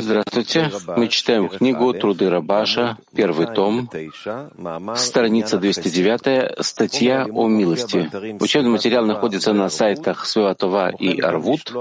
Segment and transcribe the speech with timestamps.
[0.00, 0.70] Здравствуйте.
[0.96, 3.90] Мы читаем книгу «Труды Рабаша», первый том,
[4.94, 8.08] страница 209, статья о милости.
[8.40, 11.72] Учебный материал находится на сайтах Святова и Арвуд.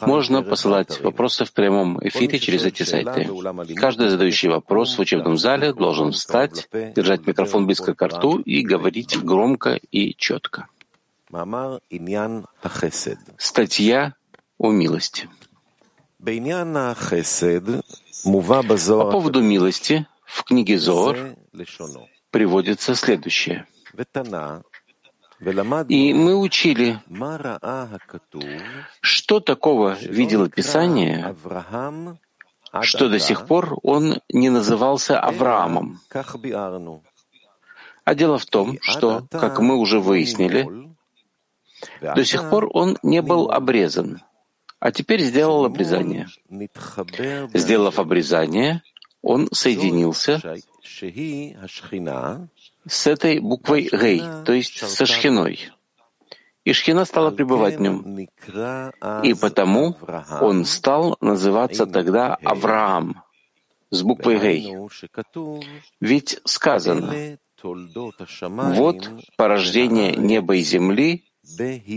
[0.00, 3.28] Можно посылать вопросы в прямом эфире через эти сайты.
[3.76, 6.66] Каждый задающий вопрос в учебном зале должен встать,
[6.96, 10.68] держать микрофон близко к рту и говорить громко и четко.
[13.36, 14.14] Статья
[14.56, 15.28] о милости.
[16.20, 16.32] По
[19.10, 21.16] поводу милости в книге Зор
[22.30, 23.66] приводится следующее.
[25.88, 27.00] И мы учили,
[29.00, 31.36] что такого видело Писание,
[32.82, 36.00] что до сих пор он не назывался Авраамом.
[38.04, 40.68] А дело в том, что, как мы уже выяснили,
[42.00, 44.20] до сих пор он не был обрезан,
[44.80, 46.28] а теперь сделал обрезание.
[47.54, 48.82] Сделав обрезание,
[49.22, 50.40] он соединился
[52.86, 55.70] с этой буквой Гей, то есть со Шхиной.
[56.64, 58.28] И Шхина стала пребывать в нем.
[59.22, 59.96] И потому
[60.40, 63.22] он стал называться тогда Авраам
[63.90, 64.76] с буквой Гей.
[66.00, 71.24] Ведь сказано, вот порождение неба и земли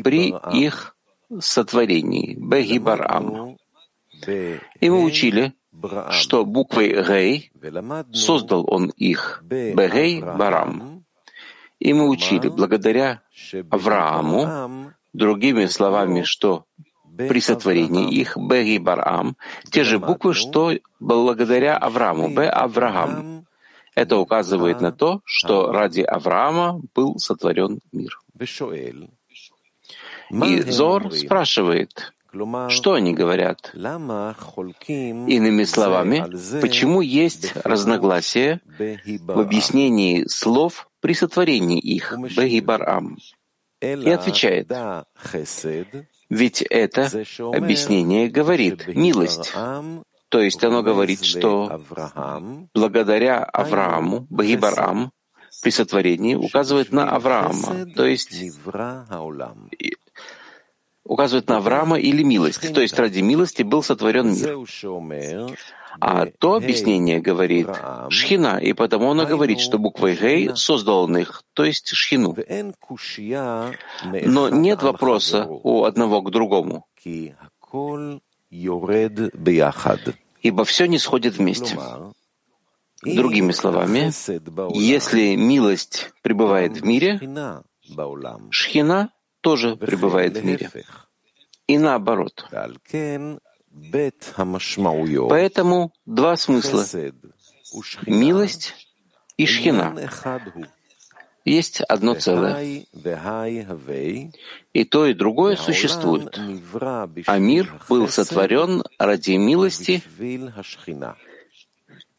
[0.03, 0.95] при их
[1.39, 3.57] сотворении, Бегибарам.
[4.79, 5.53] И мы учили,
[6.09, 7.51] что буквой Гей
[8.13, 11.05] создал он их, Бегей Барам.
[11.79, 13.21] И мы учили, благодаря
[13.71, 16.65] Аврааму, другими словами, что
[17.17, 19.35] при сотворении их Беги Барам,
[19.69, 23.45] те же буквы, что благодаря Аврааму, Б Авраам.
[23.93, 28.17] Это указывает на то, что ради Авраама был сотворен мир.
[30.31, 32.13] И Зор спрашивает,
[32.69, 33.71] что они говорят?
[33.73, 36.25] Иными словами,
[36.61, 43.17] почему есть разногласия в объяснении слов при сотворении их, Бегибарам?
[43.81, 44.71] И отвечает,
[46.29, 47.09] ведь это
[47.51, 49.51] объяснение говорит милость.
[50.29, 51.81] То есть оно говорит, что
[52.73, 55.11] благодаря Аврааму, Бегибарам,
[55.61, 58.31] при сотворении указывает на Авраама, то есть
[61.11, 65.57] указывает на Авраама или милость, то есть ради милости был сотворен мир.
[65.99, 67.67] А то объяснение говорит
[68.09, 72.33] Шхина, и потому оно говорит, что буквой Гей создал он их, то есть Шхину.
[74.25, 76.85] Но нет вопроса у одного к другому,
[80.41, 81.77] ибо все не сходит вместе.
[83.03, 84.11] Другими словами,
[84.73, 87.19] если милость пребывает в мире,
[88.51, 89.09] Шхина
[89.41, 90.69] тоже пребывает в мире.
[91.71, 92.45] И наоборот.
[95.29, 96.85] Поэтому два смысла—
[98.05, 98.73] милость
[99.37, 99.95] и шхина.
[101.45, 102.85] Есть одно целое.
[104.73, 106.37] И то, и другое существует.
[107.27, 110.03] А мир был сотворен ради милости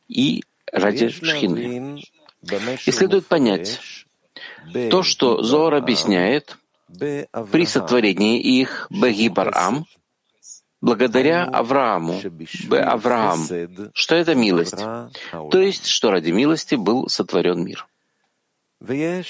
[0.08, 0.42] и
[0.72, 2.02] ради шхины.
[2.86, 3.78] И следует понять,
[4.90, 6.56] то, что Зор объясняет,
[6.98, 9.84] при сотворении их Бегибарам,
[10.80, 12.20] благодаря Аврааму,
[12.68, 12.80] Б.
[12.80, 13.46] Авраам,
[13.94, 17.86] что это милость, то есть, что ради милости был сотворен мир.
[18.80, 19.22] И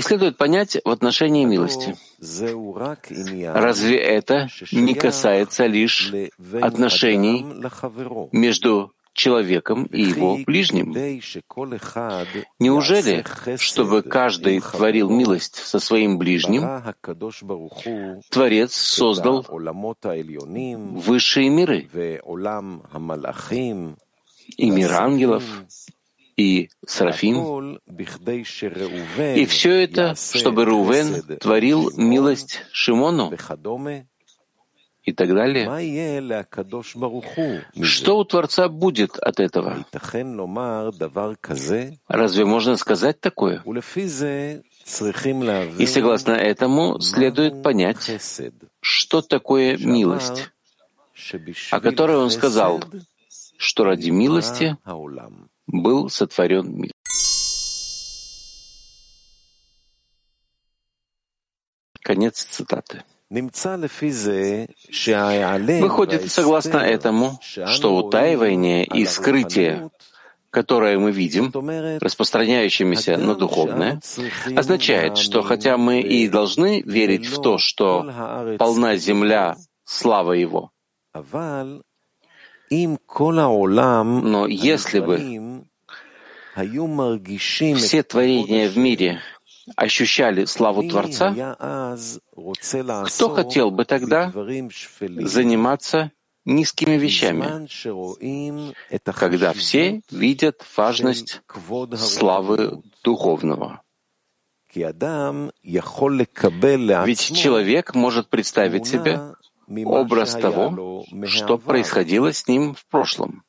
[0.00, 1.94] следует понять в отношении милости.
[3.52, 6.10] Разве это не касается лишь
[6.62, 7.44] отношений
[8.32, 10.92] между человеком и его ближним.
[12.58, 13.24] Неужели,
[13.56, 16.62] чтобы каждый творил милость со своим ближним,
[18.30, 19.46] Творец создал
[20.96, 21.88] высшие миры
[24.56, 25.44] и мир ангелов,
[26.36, 27.78] и Серафим.
[29.36, 33.32] И все это, чтобы Рувен творил милость Шимону
[35.02, 35.66] и так далее.
[37.82, 39.84] Что у Творца будет от этого?
[42.08, 43.62] Разве можно сказать такое?
[45.78, 48.10] И согласно этому следует понять,
[48.80, 50.50] что такое милость,
[51.70, 52.82] о которой он сказал,
[53.56, 54.76] что ради милости
[55.66, 56.92] был сотворен мир.
[62.02, 63.04] Конец цитаты.
[65.80, 69.90] Выходит, согласно этому, что утаивание и скрытие,
[70.50, 71.50] которое мы видим,
[71.98, 74.00] распространяющимися на духовное,
[74.54, 78.04] означает, что хотя мы и должны верить в то, что
[78.58, 80.70] полна земля слава Его.
[82.70, 85.64] Но если бы
[87.76, 89.20] все творения в мире
[89.76, 91.34] ощущали славу Творца,
[93.06, 96.10] кто хотел бы тогда заниматься
[96.44, 97.68] низкими вещами,
[99.12, 101.42] когда все видят важность
[101.96, 103.82] славы духовного?
[107.04, 109.34] Ведь человек может представить себе
[109.84, 113.44] образ того, что происходило с ним в прошлом.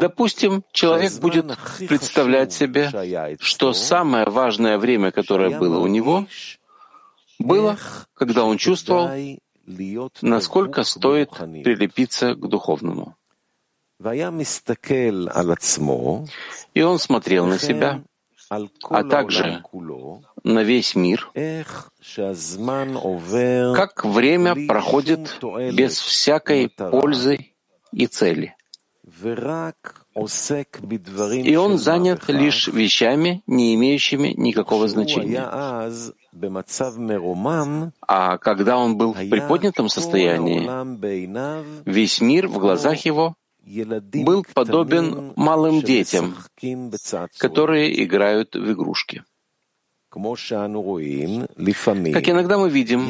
[0.00, 2.90] Допустим, человек будет представлять себе,
[3.40, 6.26] что самое важное время, которое было у него,
[7.38, 7.76] было,
[8.14, 9.10] когда он чувствовал,
[10.22, 13.14] насколько стоит прилепиться к духовному.
[16.74, 18.02] И он смотрел на себя,
[18.48, 19.62] а также
[20.44, 21.30] на весь мир,
[23.74, 25.38] как время проходит
[25.74, 27.52] без всякой пользы
[27.96, 28.54] и цели.
[31.52, 35.42] И он занят лишь вещами, не имеющими никакого значения.
[38.06, 40.60] А когда он был в приподнятом состоянии,
[41.90, 43.34] весь мир в глазах его
[44.28, 46.36] был подобен малым детям,
[47.38, 49.24] которые играют в игрушки.
[52.12, 53.06] Как иногда мы видим,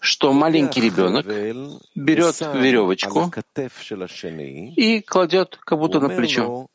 [0.00, 1.26] что маленький ребенок
[1.94, 3.32] берет веревочку
[4.76, 6.66] и кладет как будто на плечо.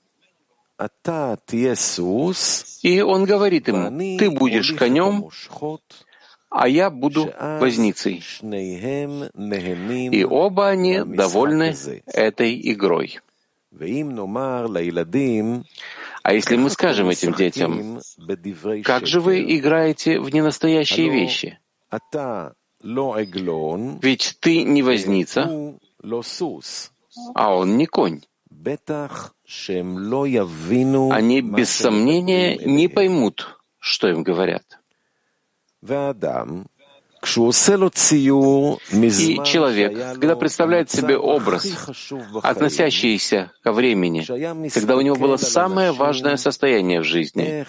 [2.81, 5.30] И он говорит ему, ты будешь конем,
[6.50, 8.24] а я буду возницей.
[10.12, 11.75] И оба они довольны
[12.08, 13.20] этой игрой.
[16.24, 18.00] А если мы скажем этим детям,
[18.84, 21.60] как же вы играете в ненастоящие вещи?
[24.02, 25.78] Ведь ты не возница,
[27.36, 28.22] а он не конь.
[31.12, 34.80] Они без сомнения не поймут, что им говорят.
[39.30, 41.66] И человек, когда представляет себе образ,
[42.44, 44.25] относящийся ко времени,
[44.70, 47.66] когда у него было самое важное состояние в жизни,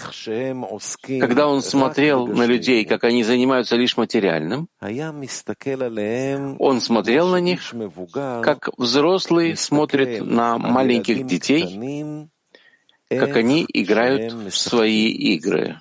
[1.20, 4.68] когда он смотрел на людей, как они занимаются лишь материальным,
[6.58, 7.60] он смотрел на них,
[8.42, 12.28] как взрослый смотрит на маленьких детей,
[13.08, 15.80] как они играют в свои игры.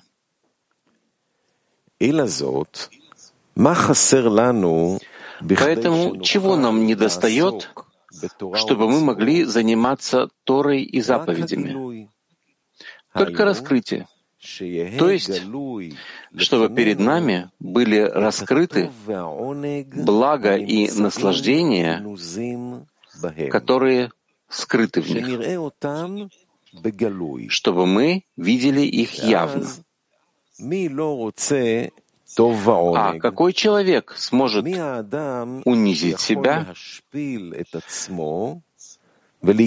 [5.40, 7.70] Поэтому чего нам не достает,
[8.54, 12.08] чтобы мы могли заниматься Торой и заповедями?
[13.12, 14.06] Только раскрытие.
[14.98, 15.42] То есть,
[16.36, 22.04] чтобы перед нами были раскрыты благо и наслаждения,
[23.50, 24.10] которые
[24.48, 25.26] скрыты в них,
[27.50, 29.66] чтобы мы видели их явно.
[32.36, 36.74] А какой человек сможет унизить себя,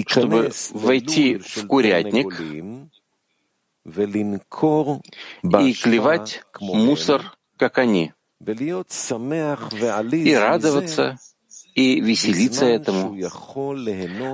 [0.06, 2.40] чтобы войти в курятник
[5.60, 11.18] и клевать мусор, как они, и радоваться
[11.74, 13.16] и веселиться этому,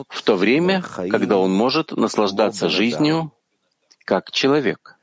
[0.09, 3.33] в то время, когда он может наслаждаться жизнью
[4.04, 4.99] как человек.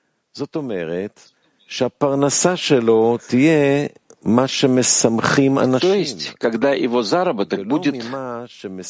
[5.79, 8.03] То есть, когда его заработок будет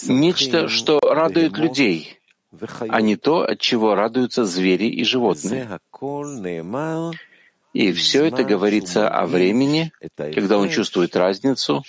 [0.08, 2.20] нечто, что радует людей,
[2.80, 5.80] а не то, от чего радуются звери и животные.
[7.74, 11.84] И все это говорится о времени, когда он чувствует разницу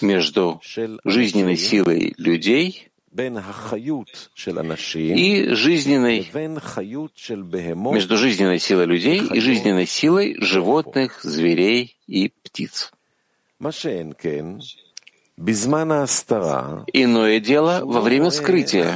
[0.00, 0.60] между
[1.04, 2.89] жизненной силой людей
[5.16, 6.30] и жизненной,
[7.92, 12.92] между жизненной силой людей и жизненной силой животных, зверей и птиц.
[16.92, 18.94] Иное дело во время скрытия,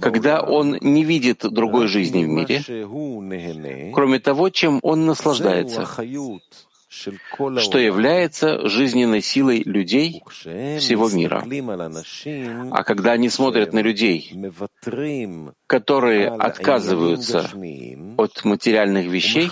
[0.00, 5.84] когда он не видит другой жизни в мире, кроме того, чем он наслаждается
[6.92, 11.42] что является жизненной силой людей всего мира.
[12.70, 14.30] А когда они смотрят на людей,
[15.66, 17.50] которые отказываются
[18.18, 19.50] от материальных вещей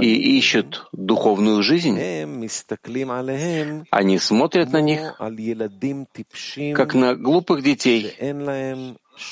[0.00, 1.98] и ищут духовную жизнь,
[3.90, 5.20] они смотрят на них
[6.74, 8.14] как на глупых детей,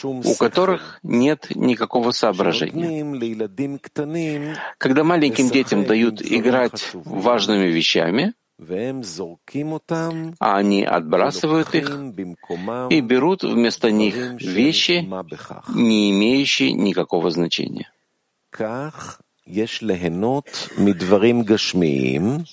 [0.02, 3.04] у которых нет никакого соображения.
[4.78, 8.35] Когда маленьким детям дают играть важными вещами,
[10.40, 11.90] а они отбрасывают их
[12.90, 15.09] и берут вместо них вещи,
[15.75, 17.90] не имеющие никакого значения.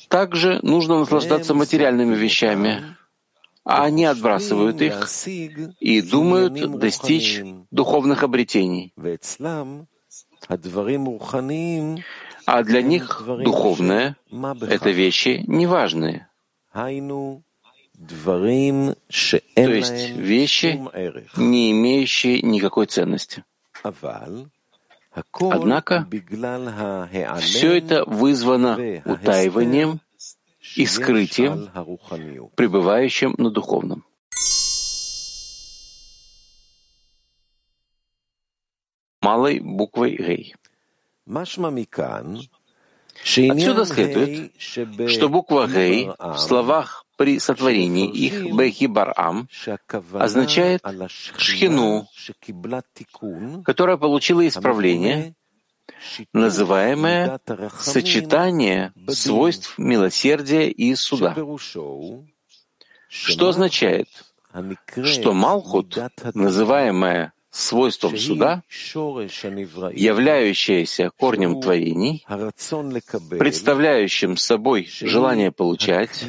[0.09, 2.95] Также нужно наслаждаться материальными вещами,
[3.65, 5.09] а они отбрасывают их
[5.79, 7.41] и думают достичь
[7.71, 8.93] духовных обретений.
[12.45, 14.15] А для них духовное—
[14.61, 16.29] это вещи неважные.
[19.55, 20.79] То есть вещи,
[21.37, 23.43] не имеющие никакой ценности.
[25.39, 26.07] Однако
[27.39, 30.01] все это вызвано утаиванием
[30.75, 31.69] и скрытием,
[32.55, 34.05] пребывающим на духовном.
[39.21, 40.55] Малой буквой «гей».
[43.25, 49.47] Отсюда следует, что буква «гей» в словах при сотворении их Бехи Барам
[50.13, 50.83] означает
[51.37, 52.07] шхину,
[53.63, 55.33] которая получила исправление,
[56.33, 57.39] называемое
[57.79, 61.35] сочетание свойств милосердия и суда,
[63.07, 64.07] что означает,
[65.03, 65.97] что Малхут,
[66.33, 68.63] называемая свойством суда,
[69.93, 72.25] являющееся корнем творений,
[73.39, 76.25] представляющим собой желание получать,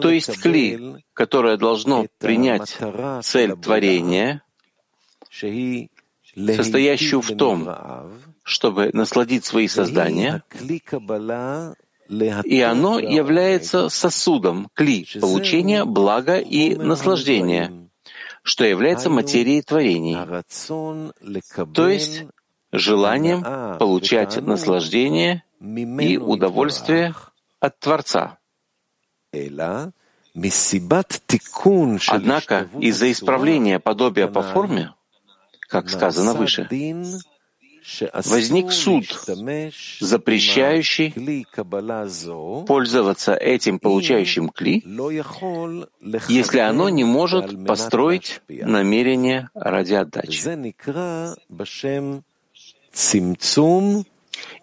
[0.00, 2.76] то есть кли, которое должно принять
[3.24, 4.42] цель творения,
[6.34, 7.68] состоящую в том,
[8.42, 10.42] чтобы насладить свои создания,
[12.44, 17.88] и оно является сосудом, кли, получения блага и наслаждения,
[18.42, 20.16] что является материей творений,
[21.72, 22.24] то есть
[22.72, 27.14] желанием получать наслаждение и удовольствие
[27.60, 28.38] от Творца.
[32.08, 34.94] Однако из-за исправления подобия по форме,
[35.72, 36.68] как сказано выше,
[38.24, 39.06] возник суд,
[40.00, 41.46] запрещающий
[42.66, 44.84] пользоваться этим получающим кли,
[46.28, 50.42] если оно не может построить намерение ради отдачи.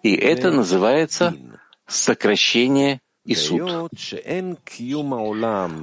[0.04, 1.36] И это называется
[1.88, 3.92] сокращение и суд.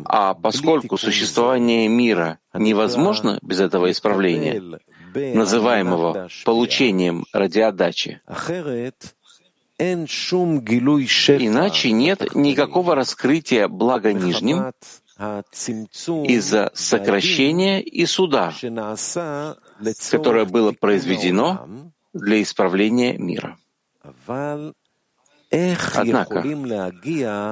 [0.05, 4.81] А поскольку существование мира невозможно без этого исправления,
[5.17, 8.21] называемого получением ради отдачи.
[11.39, 14.73] Иначе нет никакого раскрытия блага нижним
[15.19, 18.55] из-за сокращения и суда,
[20.11, 23.59] которое было произведено для исправления мира.
[25.95, 26.45] Однако,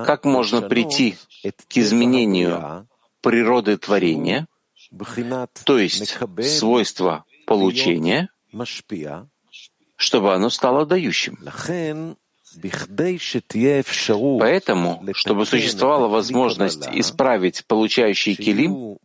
[0.07, 2.87] как можно прийти к изменению
[3.21, 4.47] природы творения,
[5.65, 8.29] то есть свойства получения,
[9.97, 11.39] чтобы оно стало дающим.
[14.39, 18.99] Поэтому, чтобы существовала возможность исправить получающий килим,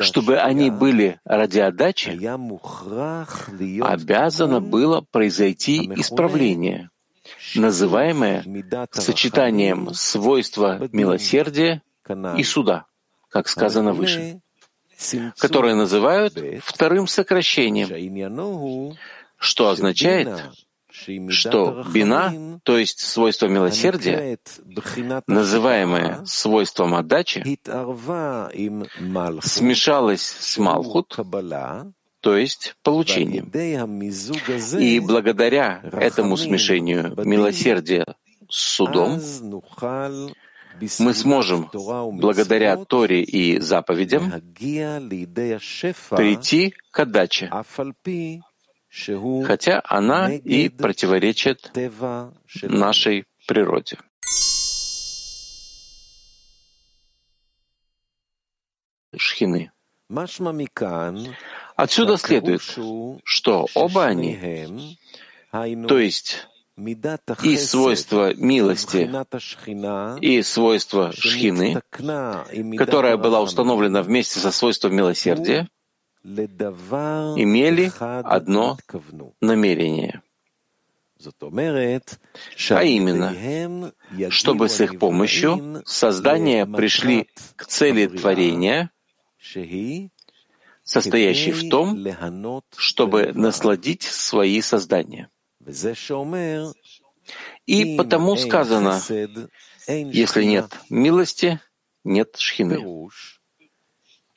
[0.00, 2.10] чтобы они были ради отдачи,
[3.82, 6.90] обязано было произойти исправление,
[7.54, 8.44] называемое
[8.92, 11.82] сочетанием свойства милосердия
[12.36, 12.86] и суда,
[13.28, 14.40] как сказано выше
[15.38, 18.96] которое называют вторым сокращением,
[19.38, 20.28] что означает,
[21.28, 24.38] что бина, то есть свойство милосердия,
[25.26, 27.42] называемое свойством отдачи,
[29.42, 31.16] смешалось с малхут,
[32.20, 33.50] то есть получением.
[34.78, 38.06] И благодаря этому смешению милосердия
[38.48, 39.20] с судом
[40.98, 44.32] мы сможем, благодаря Торе и заповедям,
[46.10, 47.50] прийти к отдаче,
[49.46, 51.72] хотя она и противоречит
[52.62, 53.98] нашей природе.
[59.16, 59.70] Шхины.
[61.76, 62.62] Отсюда следует,
[63.24, 64.98] что оба они,
[65.50, 69.10] то есть и свойство милости,
[70.20, 71.82] и свойство шхины,
[72.78, 75.68] которая была установлена вместе со свойством милосердия,
[76.24, 78.78] имели одно
[79.40, 80.22] намерение.
[82.70, 83.92] А именно,
[84.30, 88.90] чтобы с их помощью создания пришли к цели творения,
[90.82, 92.04] состоящий в том,
[92.76, 95.28] чтобы насладить свои создания.
[97.66, 99.00] И потому сказано,
[99.86, 101.60] если нет милости,
[102.04, 102.84] нет шхины.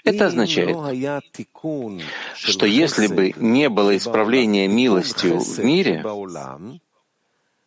[0.03, 0.77] Это означает,
[2.35, 6.03] что если бы не было исправления милостью в мире,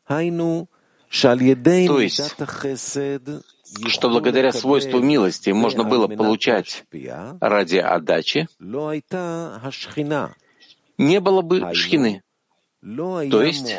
[0.07, 2.35] то есть,
[3.87, 6.85] что благодаря свойству милости можно было получать
[7.41, 8.49] ради отдачи,
[10.99, 12.23] не было бы шхины.
[12.81, 13.75] То есть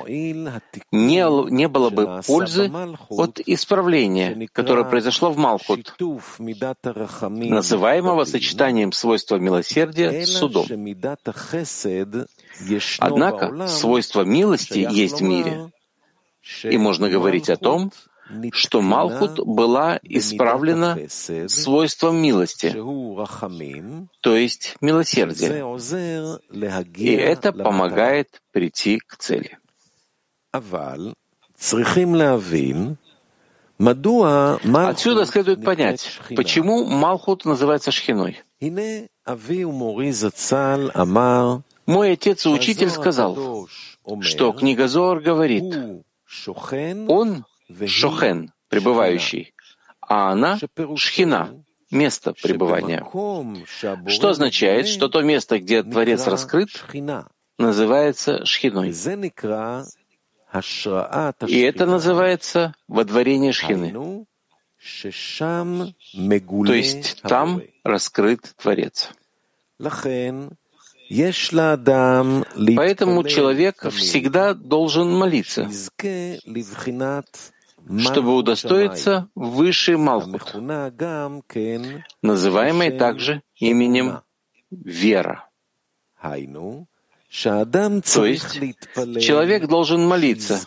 [0.91, 2.69] не, не было бы пользы
[3.09, 5.95] от исправления, которое произошло в Малхут,
[7.19, 10.65] называемого сочетанием свойства милосердия с судом.
[12.99, 15.71] Однако свойство милости есть в мире,
[16.63, 17.91] и можно говорить о том,
[18.53, 20.97] что Малхут была исправлена
[21.47, 22.73] свойством милости,
[24.21, 25.65] то есть милосердия,
[26.95, 29.57] и это помогает прийти к цели.
[34.89, 38.41] Отсюда следует понять, почему Малхут называется Шхиной.
[41.85, 43.67] Мой отец и учитель сказал,
[44.21, 45.63] что книга Зор говорит,
[47.07, 47.45] он
[47.85, 49.53] Шохен, пребывающий,
[50.01, 50.59] а она—
[50.95, 53.03] Шхина, место пребывания.
[54.07, 56.69] Что означает, что то место, где Творец раскрыт,
[57.57, 58.93] называется Шхиной.
[61.47, 64.25] И это называется водворение Шхины.
[66.65, 69.11] То есть там раскрыт Творец.
[72.75, 75.69] Поэтому человек всегда должен молиться,
[77.97, 80.53] чтобы удостоиться высшей Малхут,
[82.21, 84.21] называемой также именем
[84.69, 85.49] вера.
[86.21, 88.59] То есть
[89.19, 90.59] человек должен молиться,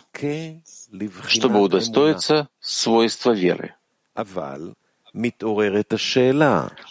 [1.27, 3.75] чтобы удостоиться свойства веры.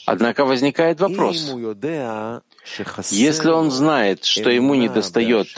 [0.06, 1.54] Однако возникает вопрос,
[3.10, 5.48] если он знает, что ему недостает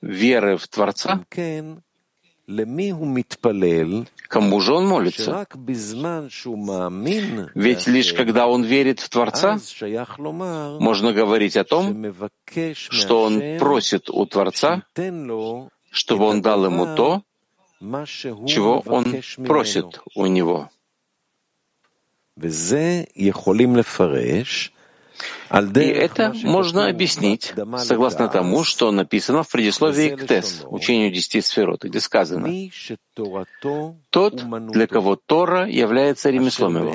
[0.00, 1.24] веры в Творца,
[4.28, 5.46] Кому же он молится?
[7.54, 9.58] Ведь лишь когда он верит в Творца,
[10.78, 12.14] можно говорить о том,
[12.74, 14.82] что он просит у Творца,
[15.90, 17.22] чтобы он дал ему то,
[18.46, 20.68] чего он просит у него.
[25.50, 31.84] И это можно объяснить согласно тому, что написано в предисловии к Тес, учению десяти сферот,
[31.84, 32.48] где сказано,
[34.10, 36.94] «Тот, для кого Тора является ремеслом его,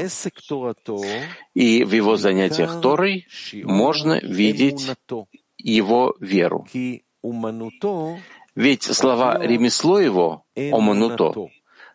[1.53, 3.27] и в его занятиях Торой
[3.63, 4.85] можно видеть
[5.57, 6.67] его веру.
[8.55, 11.49] Ведь слова «ремесло его»— «омануто»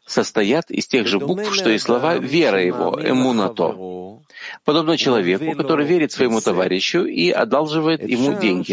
[0.06, 3.74] состоят из тех же букв, что и слова «вера его»— «эмунато»,
[4.64, 8.72] подобно человеку, который верит своему товарищу и одалживает ему деньги.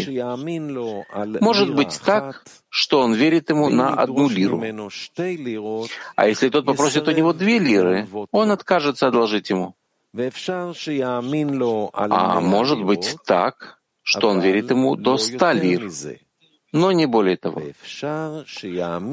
[1.40, 4.62] Может быть так, что он верит ему на одну лиру.
[6.16, 9.74] А если тот попросит у него две лиры, он откажется одолжить ему.
[10.14, 15.90] А может быть так, что он верит ему до ста лир
[16.72, 17.62] но не более того.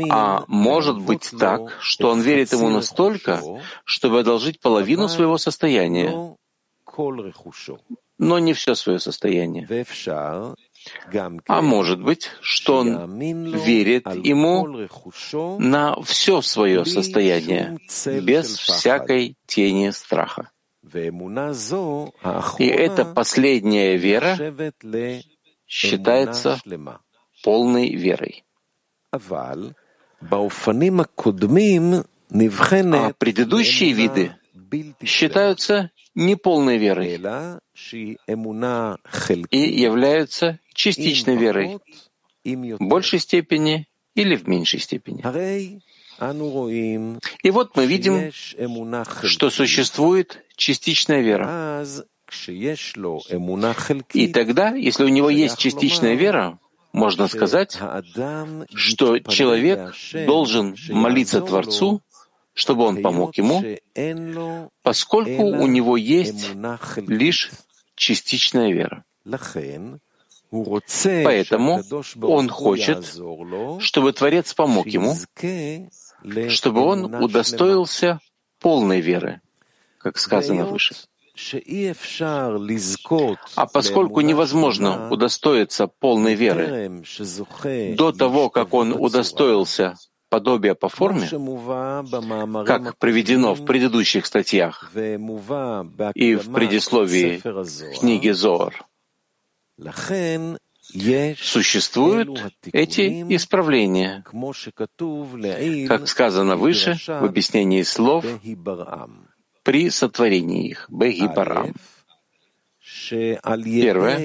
[0.09, 3.41] А может быть так, что он верит ему настолько,
[3.83, 6.35] чтобы одолжить половину своего состояния,
[8.17, 9.85] но не все свое состояние.
[11.47, 14.87] А может быть, что он верит ему
[15.59, 17.77] на все свое состояние,
[18.21, 20.51] без всякой тени страха.
[22.57, 24.37] И эта последняя вера
[25.67, 26.59] считается
[27.43, 28.43] полной верой.
[29.11, 29.19] А
[33.17, 34.35] предыдущие виды
[35.03, 37.19] считаются неполной верой
[39.51, 41.79] и являются частичной верой
[42.43, 45.21] в большей степени или в меньшей степени.
[47.41, 48.31] И вот мы видим,
[49.23, 51.85] что существует частичная вера.
[54.13, 56.59] И тогда, если у него есть частичная вера,
[56.91, 57.77] можно сказать,
[58.73, 59.93] что человек
[60.25, 62.01] должен молиться Творцу,
[62.53, 66.49] чтобы он помог ему, поскольку у него есть
[67.07, 67.51] лишь
[67.95, 69.03] частичная вера.
[70.51, 71.83] Поэтому
[72.21, 73.05] он хочет,
[73.79, 75.15] чтобы Творец помог ему,
[76.49, 78.19] чтобы он удостоился
[78.59, 79.41] полной веры,
[79.99, 80.95] как сказано выше.
[83.55, 87.03] А поскольку невозможно удостоиться полной веры
[87.95, 89.95] до того, как он удостоился
[90.29, 91.27] подобия по форме,
[92.65, 97.41] как приведено в предыдущих статьях и в предисловии
[97.99, 98.85] книги Зоар,
[101.37, 104.23] существуют эти исправления,
[105.87, 108.25] как сказано выше в объяснении слов
[109.69, 111.75] при сотворении их, Бегибарам.
[113.11, 114.17] Первое.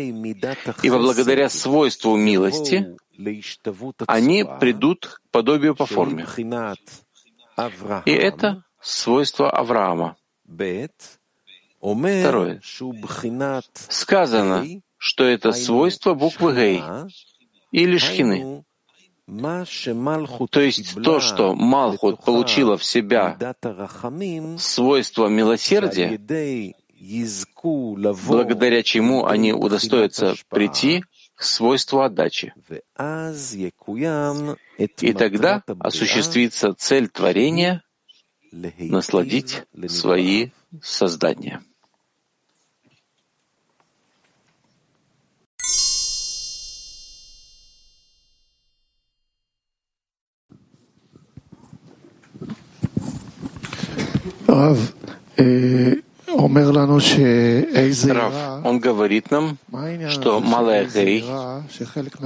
[0.83, 2.97] Ибо благодаря свойству милости
[4.07, 6.27] они придут к подобию по форме.
[8.07, 10.17] И это свойство Авраама.
[11.79, 12.63] Второе.
[13.91, 14.65] Сказано,
[14.97, 16.83] что это свойство буквы Гей
[17.71, 18.64] или Шхины.
[19.27, 23.39] То есть то, что Малхут получила в себя
[24.59, 26.21] свойство милосердия,
[28.27, 32.55] благодаря чему они удостоятся прийти к свойству отдачи.
[34.79, 37.83] И тогда осуществится цель творения—
[38.53, 40.51] насладить свои
[40.83, 41.63] создания.
[54.47, 54.79] Рав,
[58.65, 59.59] он говорит нам,
[60.09, 61.25] что малая гей,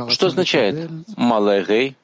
[0.08, 1.96] что означает малая гей,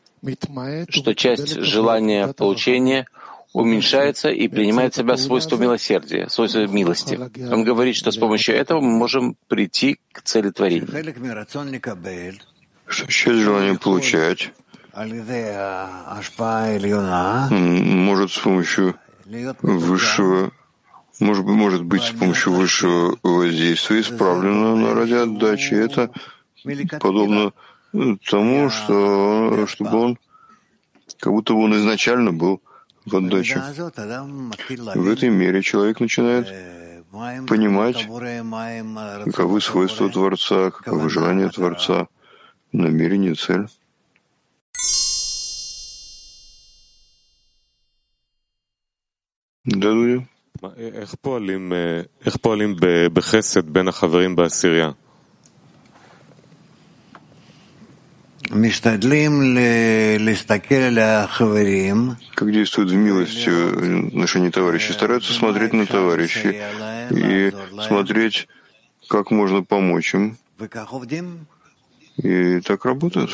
[0.88, 3.06] что часть желания получения
[3.52, 7.18] уменьшается и принимает в себя свойство милосердия, свойство милости.
[7.52, 10.88] Он говорит, что с помощью этого мы можем прийти к цели творения.
[12.86, 14.50] Что часть желания получать.
[17.50, 18.94] Может с помощью
[19.62, 20.52] высшего
[21.20, 25.74] может, может быть с помощью высшего воздействия исправлено на ради отдачи.
[25.74, 26.10] Это
[27.00, 27.52] подобно
[28.28, 30.18] тому, что чтобы он,
[31.20, 32.60] как будто бы он изначально был
[33.06, 33.62] в отдаче.
[34.94, 36.48] В этой мере человек начинает
[37.46, 38.08] понимать,
[39.24, 42.08] каковы свойства Творца, каковы желания Творца,
[42.72, 43.68] намерение, цель.
[49.66, 50.28] Аллилуйя.
[62.34, 64.92] Как действуют в милости в отношении товарищей?
[64.92, 66.60] Стараются смотреть на товарищей
[67.10, 67.50] и
[67.86, 68.48] смотреть,
[69.08, 70.36] как можно помочь им.
[72.18, 73.30] И так работают.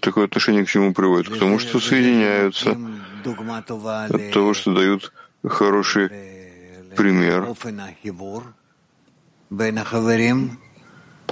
[0.00, 1.32] Такое отношение к чему приводит?
[1.32, 2.76] К тому, что соединяются,
[3.24, 5.12] от того, что дают
[5.46, 6.10] хороший
[6.96, 7.48] пример.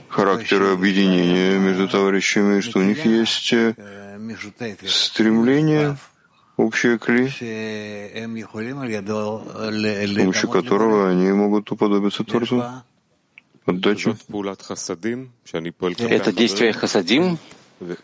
[0.09, 3.75] характера объединения между товарищами, что у них есть э,
[4.87, 5.97] стремление,
[6.57, 7.39] общее кли, с
[10.17, 12.65] помощью которого они могут уподобиться Творцу
[13.67, 14.17] отдачу.
[16.09, 17.39] Это действие хасадим,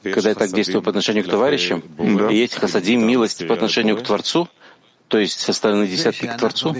[0.02, 2.30] когда я так действую по отношению к товарищам, да.
[2.30, 4.48] и есть хасадим, милость по отношению к Творцу,
[5.08, 6.74] то есть со стороны десятки к Творцу.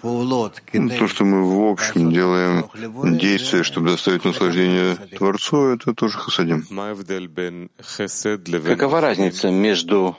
[0.00, 6.64] То, что мы в общем делаем действия, чтобы доставить наслаждение Творцу, это тоже хасадим.
[8.64, 10.16] Какова разница между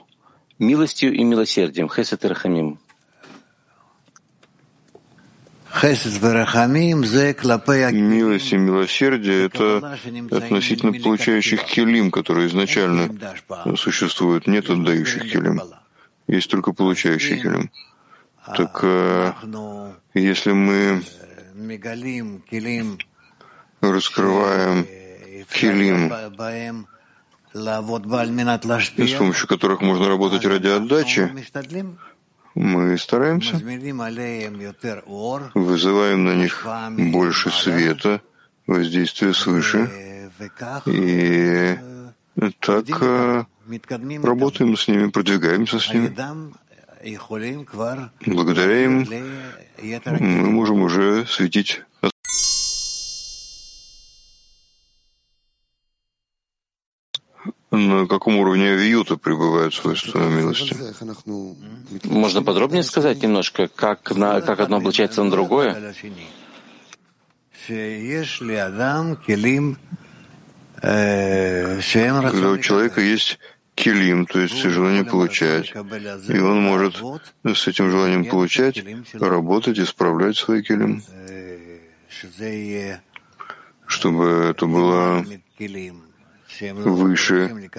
[0.57, 2.79] милостью и милосердием, хесед и рахамим?
[7.91, 9.97] Милость и милосердие— это
[10.31, 13.09] относительно получающих келим, которые изначально
[13.75, 14.47] существуют.
[14.47, 15.61] Нет отдающих келим.
[16.27, 17.71] Есть только получающие келим.
[18.57, 19.33] Так э,
[20.15, 21.03] если мы
[23.81, 24.87] раскрываем
[25.53, 26.11] келим,
[29.07, 31.31] с помощью которых можно работать ради отдачи,
[32.59, 33.55] мы стараемся,
[35.53, 36.67] вызываем на них
[36.97, 38.21] больше света,
[38.67, 39.89] воздействия свыше,
[40.85, 41.77] и
[42.59, 43.45] так э,
[44.23, 46.13] работаем с ними, продвигаемся с ними.
[48.25, 49.07] Благодаря им
[50.19, 51.81] мы можем уже светить
[57.71, 60.75] на каком уровне авиюта пребывают свойства милости?
[62.03, 65.93] Можно подробнее сказать немножко, как, на, как одно облачается на другое?
[72.31, 73.39] Когда у человека есть
[73.75, 75.71] килим, то есть желание получать.
[75.71, 77.01] И он может
[77.45, 81.03] с этим желанием получать работать, исправлять свои килим,
[83.85, 85.25] чтобы это было
[86.61, 87.69] выше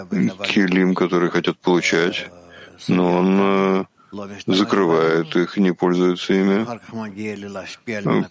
[0.48, 2.30] килим, которые хотят получать,
[2.88, 3.84] но он э,
[4.46, 6.66] закрывает их, не пользуется ими.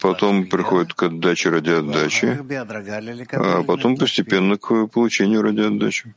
[0.00, 2.38] Потом приходит к отдаче ради отдачи,
[3.32, 6.14] а потом постепенно к получению ради отдачи.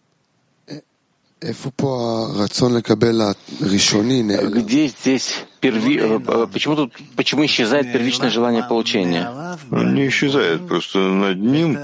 [4.50, 6.00] Где здесь перви...
[6.00, 9.30] Э, почему тут почему исчезает первичное желание получения?
[9.70, 11.78] Он не исчезает, просто над ним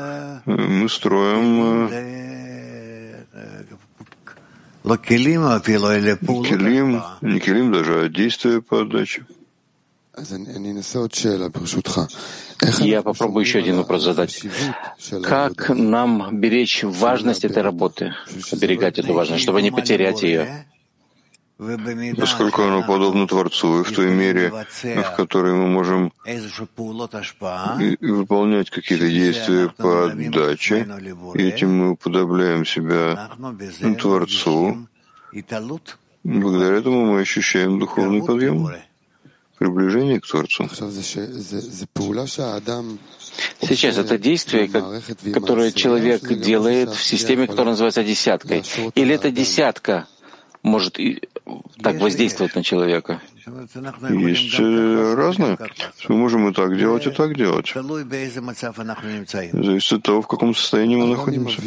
[0.46, 1.90] мы строим
[6.44, 9.26] Келим, не келим даже, а действие по отдаче.
[12.80, 14.42] Я попробую еще один вопрос задать.
[15.24, 18.14] Как нам беречь важность этой работы,
[18.52, 20.66] оберегать эту важность, чтобы не потерять ее?
[22.18, 26.14] Поскольку оно подобно Творцу, и в той мере, в которой мы можем
[28.00, 30.88] выполнять какие-то действия по отдаче,
[31.36, 33.30] и этим мы уподобляем себя
[34.00, 34.88] Творцу,
[36.24, 38.70] благодаря этому мы ощущаем духовный подъем,
[39.58, 40.70] приближение к Творцу.
[43.62, 44.70] Сейчас это действие,
[45.34, 48.64] которое человек делает в системе, которая называется десяткой.
[48.96, 50.08] Или это десятка.
[50.62, 51.00] Может
[51.82, 53.22] так воздействовать на человека?
[54.10, 55.58] Есть э, разное.
[56.08, 57.74] Мы можем и так делать, и так делать.
[57.74, 61.62] Зависит от того, в каком состоянии мы находимся.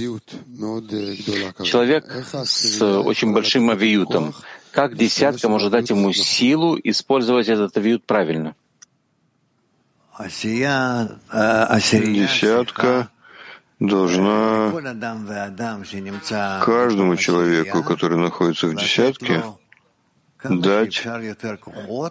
[1.64, 2.04] Человек
[2.44, 4.34] с очень большим авиютом.
[4.70, 8.54] Как десятка может дать ему силу использовать этот авиют правильно?
[11.90, 13.08] Десятка
[13.80, 14.70] должна
[16.64, 19.42] каждому человеку, который находится в десятке,
[20.44, 21.02] дать,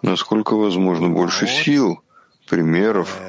[0.01, 2.01] насколько возможно, больше сил,
[2.49, 3.19] примеров,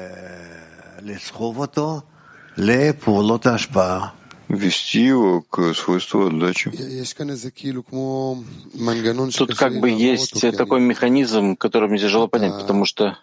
[4.49, 6.71] вести его к свойству отдачи.
[9.37, 13.17] Тут как бы есть такой механизм, который мне тяжело понять, потому что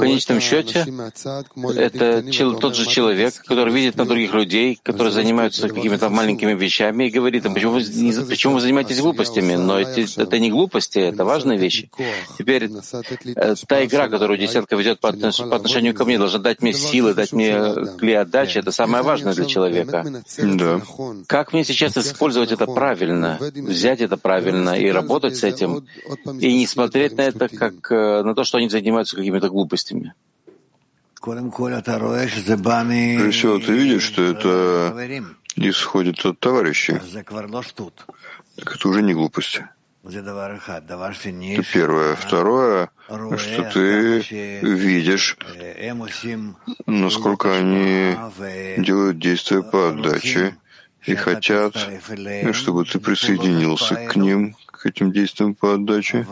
[0.00, 0.84] конечном счете,
[1.76, 7.10] это тот же человек, который видит на других людей, которые занимаются какими-то маленькими вещами и
[7.10, 9.54] говорит им, почему вы, не, почему вы занимаетесь глупостями?
[9.54, 11.90] Но эти, это не глупости, это важные вещи.
[12.36, 12.70] Теперь
[13.36, 17.14] э, та игра, которую десятка ведет по, по отношению ко мне, должна дать мне силы,
[17.14, 18.58] дать мне клей отдачи.
[18.58, 20.22] Это самое важное для человека.
[20.42, 20.82] Да.
[21.26, 25.86] Как мне сейчас использовать это правильно, взять это правильно и работать с этим,
[26.40, 30.14] и не смотреть на это как на то, что они занимаются какими-то глупостями.
[33.16, 34.92] Прежде всего, ты видишь, что это
[35.56, 37.00] исходит от товарищей.
[38.56, 39.66] Так это уже не глупости.
[40.04, 42.14] Это первое.
[42.14, 42.90] Второе,
[43.38, 44.20] что ты
[44.60, 45.38] видишь,
[46.84, 48.14] насколько они
[48.76, 50.56] делают действия по отдаче
[51.06, 51.76] и хотят,
[52.52, 56.26] чтобы ты присоединился к ним, к этим действиям по отдаче,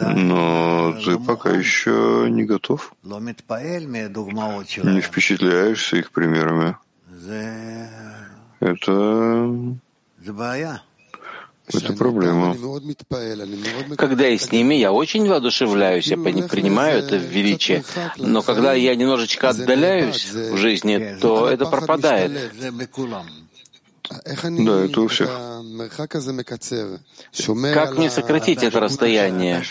[0.00, 6.76] но ты пока еще не готов, не впечатляешься их примерами.
[8.60, 9.76] Это
[11.68, 12.56] это проблема.
[13.96, 17.84] Когда я с ними, я очень воодушевляюсь, я принимаю это величие.
[18.18, 22.52] Но когда я немножечко отдаляюсь в жизни, то это пропадает.
[24.08, 25.28] Да, это у всех.
[27.74, 29.62] Как мне сократить это расстояние?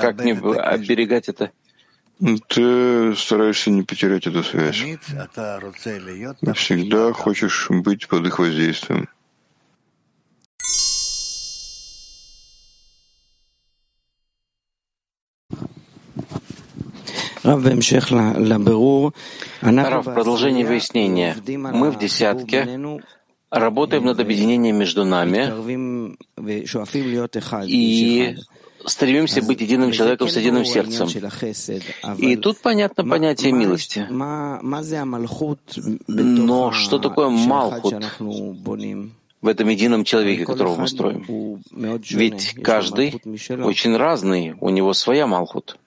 [0.00, 1.50] Как мне оберегать это?
[2.48, 4.76] Ты стараешься не потерять эту связь.
[6.54, 9.08] Всегда хочешь быть под их воздействием.
[19.60, 21.36] Рав, в продолжении выяснения.
[21.46, 22.64] Мы в десятке
[23.54, 25.52] работаем над объединением между нами
[27.66, 28.36] и
[28.86, 31.08] стремимся быть единым человеком с единым сердцем.
[32.18, 34.06] И тут понятно понятие милости.
[36.06, 37.94] Но что такое Малхут
[39.40, 41.24] в этом едином человеке, которого мы строим?
[41.70, 43.20] Ведь каждый
[43.62, 45.78] очень разный, у него своя Малхут.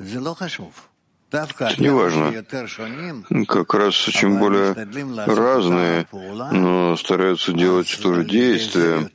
[1.30, 2.32] Это не важно.
[3.48, 4.74] Как раз очень более
[5.26, 6.08] разные,
[6.52, 9.10] но стараются делать то же действие.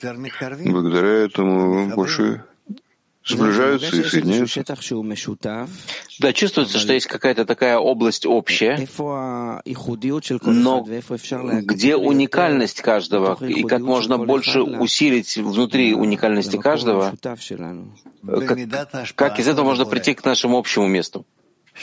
[0.70, 2.44] Благодаря этому больше
[3.25, 4.64] сближаются и соединяются.
[6.18, 10.85] Да, чувствуется, что есть какая-то такая область общая, но
[11.62, 17.14] где уникальность каждого, и как можно больше усилить внутри уникальности каждого,
[18.27, 18.59] как,
[19.14, 21.25] как из этого можно прийти к нашему общему месту.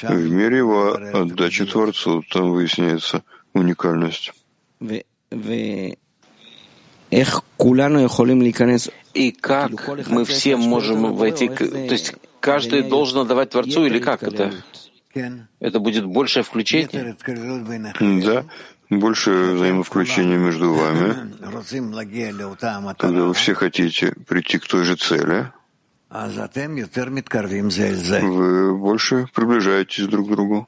[0.01, 4.31] В мире его отдачи Творцу там выясняется уникальность.
[9.13, 14.53] И как мы все можем войти, то есть каждый должен отдавать Творцу или как это?
[15.59, 17.15] Это будет большее включение?
[17.99, 18.45] Да,
[18.89, 21.15] больше взаимовключения между вами,
[22.97, 25.51] когда вы все хотите прийти к той же цели,
[28.25, 30.67] вы больше приближаетесь друг к другу.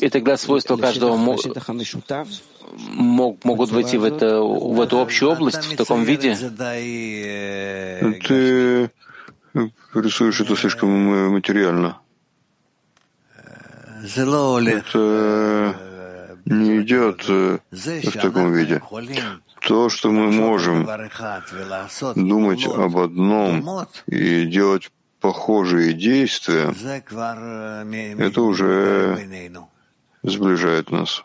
[0.00, 1.40] И тогда свойства каждого мог,
[3.44, 6.36] могут войти в, это, в эту общую область в таком виде?
[8.28, 8.90] Ты
[9.94, 11.98] рисуешь это слишком материально.
[14.70, 15.76] Это
[16.44, 18.80] не идет в таком виде.
[19.60, 20.88] То, что мы можем
[22.14, 26.74] думать об одном и делать похожие действия,
[28.18, 29.18] это уже
[30.22, 31.24] сближает нас.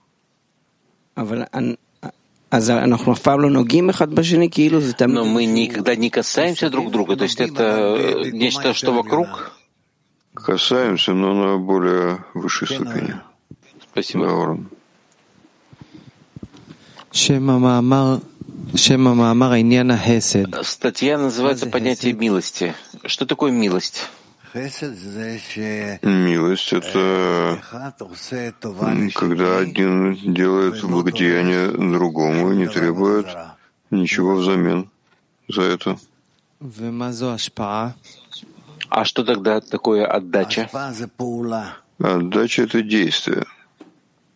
[5.07, 9.51] Но мы никогда не касаемся друг друга, то есть это нечто, что вокруг?
[10.33, 13.15] Касаемся, но на более высшей ступени.
[13.91, 14.59] Спасибо.
[20.63, 22.75] Статья называется «Понятие милости».
[23.05, 24.09] Что такое милость?
[24.53, 27.61] Милость— это
[29.13, 33.27] когда один делает благодеяние другому и не требует
[33.91, 34.89] ничего взамен
[35.47, 35.97] за это.
[38.89, 40.69] А что тогда такое отдача?
[41.97, 43.45] Отдача— это действие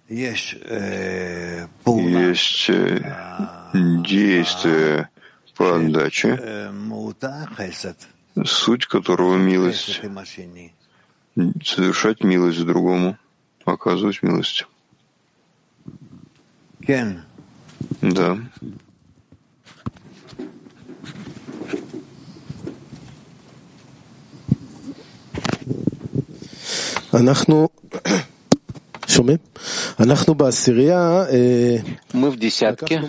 [0.09, 0.57] Есть
[3.73, 5.09] действие
[5.57, 6.71] по отдаче,
[8.45, 10.01] суть которого милость,
[11.65, 13.17] совершать милость другому,
[13.65, 14.67] оказывать милость.
[18.01, 18.39] Да.
[27.15, 27.71] אנחנו
[29.07, 29.39] שומעים?
[32.14, 33.04] Мы в десятке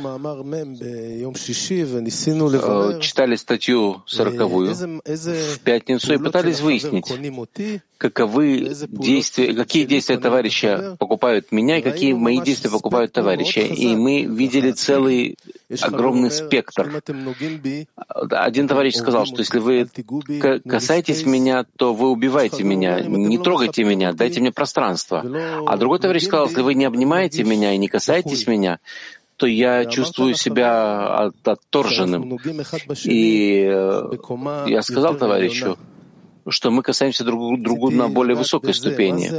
[2.52, 7.06] э, читали статью сороковую в пятницу и пытались выяснить,
[7.96, 13.60] каковы действия, какие действия товарища покупают меня и какие мои действия покупают товарища.
[13.60, 15.36] И мы видели целый
[15.80, 17.02] огромный спектр.
[17.06, 17.84] Э,
[18.30, 19.88] один товарищ сказал, что если вы
[20.68, 25.24] касаетесь меня, то вы убиваете меня, не трогайте меня, дайте мне пространство.
[25.66, 28.80] А другой товарищ сказал, если вы не обнимаете меня и не касаетесь меня,
[29.36, 32.38] то я чувствую себя отторженным.
[33.04, 34.10] И э,
[34.66, 35.78] я сказал товарищу,
[36.48, 39.30] что мы касаемся друг другу на более высокой ступени.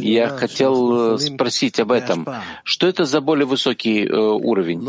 [0.00, 2.26] Я хотел э, спросить об этом.
[2.64, 4.80] Что это за более высокий э, уровень?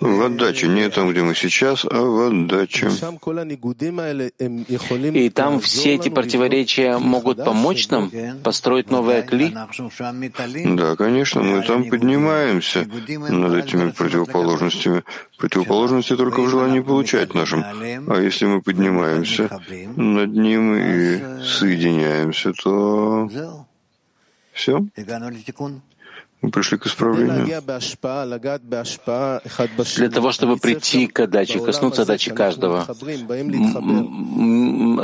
[0.00, 2.90] В отдаче, не там, где мы сейчас, а в отдаче.
[5.14, 8.10] И там все эти противоречия могут помочь нам
[8.42, 9.54] построить новые кли?
[10.76, 12.86] Да, конечно, мы там поднимаемся
[13.30, 15.04] над этими противоположностями.
[15.38, 17.64] Противоположности только в желании получать нашим.
[17.64, 19.50] А если мы поднимаемся
[19.96, 23.30] над ним и соединяемся, то
[24.52, 24.86] все.
[26.44, 27.46] Мы пришли к исправлению.
[29.96, 32.86] Для того, чтобы прийти к отдаче, коснуться отдачи каждого,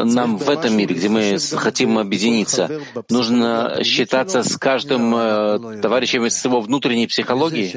[0.04, 2.68] нам в этом мире, где мы хотим объединиться,
[3.08, 7.72] нужно считаться с каждым э, товарищем из его внутренней психологии?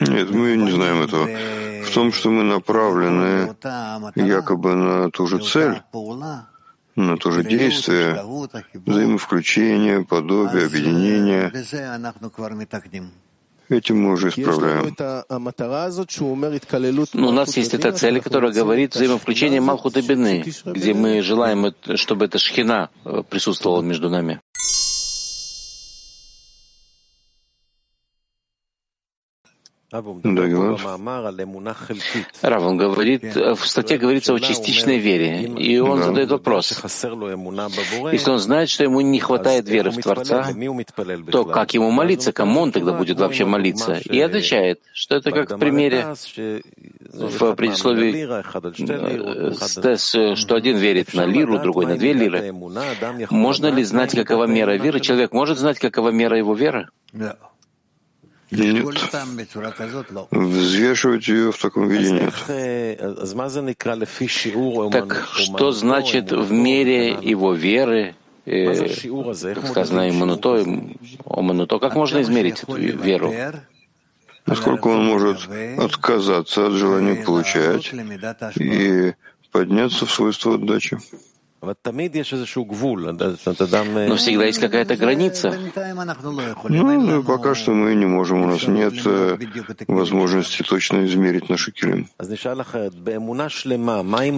[0.00, 1.26] Нет, мы не знаем этого.
[1.84, 3.54] В том, что мы направлены
[4.14, 5.82] якобы на ту же цель,
[6.96, 8.22] на то же действие,
[8.74, 11.52] взаимовключение, подобие, объединение.
[13.68, 14.94] Этим мы уже исправляем.
[17.14, 21.74] Но у нас есть эта цель, которая говорит взаимовключение Малхут и Бены, где мы желаем,
[21.94, 24.40] чтобы эта шхина э, присутствовала между нами.
[32.42, 36.06] Рав, он говорит, в статье говорится о частичной вере, и он да.
[36.06, 36.72] задает вопрос.
[38.12, 40.48] Если он знает, что ему не хватает веры в Творца,
[41.30, 44.00] то как ему молиться, кому он тогда будет вообще молиться?
[44.04, 46.14] И отвечает, что это как в примере
[47.12, 48.24] в предисловии
[50.34, 52.52] что один верит на лиру, другой на две лиры.
[53.30, 54.98] Можно ли знать, какова мера веры?
[55.00, 56.88] Человек может знать, какова мера его веры?
[58.50, 58.84] Нет.
[60.30, 62.34] Взвешивать ее в таком виде нет.
[64.92, 68.14] Так что значит в мере его веры,
[68.46, 68.86] э,
[69.54, 70.64] как сказано иммунуто,
[71.24, 73.32] омануто, как можно измерить эту веру?
[74.46, 77.92] Насколько он может отказаться от желания получать
[78.56, 79.14] и
[79.50, 80.98] подняться в свойство отдачи.
[84.08, 85.54] Но всегда есть какая-то граница.
[86.68, 89.38] Ну, пока что мы не можем, у нас нет э,
[89.88, 92.08] возможности точно измерить наши килим.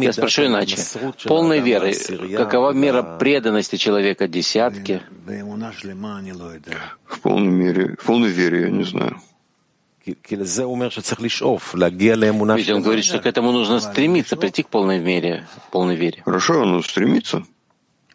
[0.02, 0.76] Я спрошу иначе.
[1.24, 1.94] Полной веры,
[2.36, 5.02] какова мера преданности человека десятке?
[7.06, 9.20] В полной мере, в полной вере я не знаю.
[10.07, 10.32] Ведь
[12.70, 15.48] он говорит, что к этому нужно стремиться, прийти к полной вере.
[15.72, 16.22] Полной вере.
[16.24, 17.44] Хорошо, но стремиться.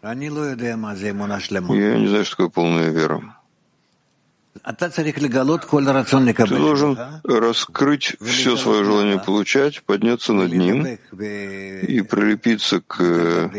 [0.03, 0.29] Я не
[2.07, 3.37] знаю, что такое полная вера.
[4.63, 4.89] Ты
[6.57, 13.51] должен раскрыть все свое желание получать, подняться над ним и прилепиться к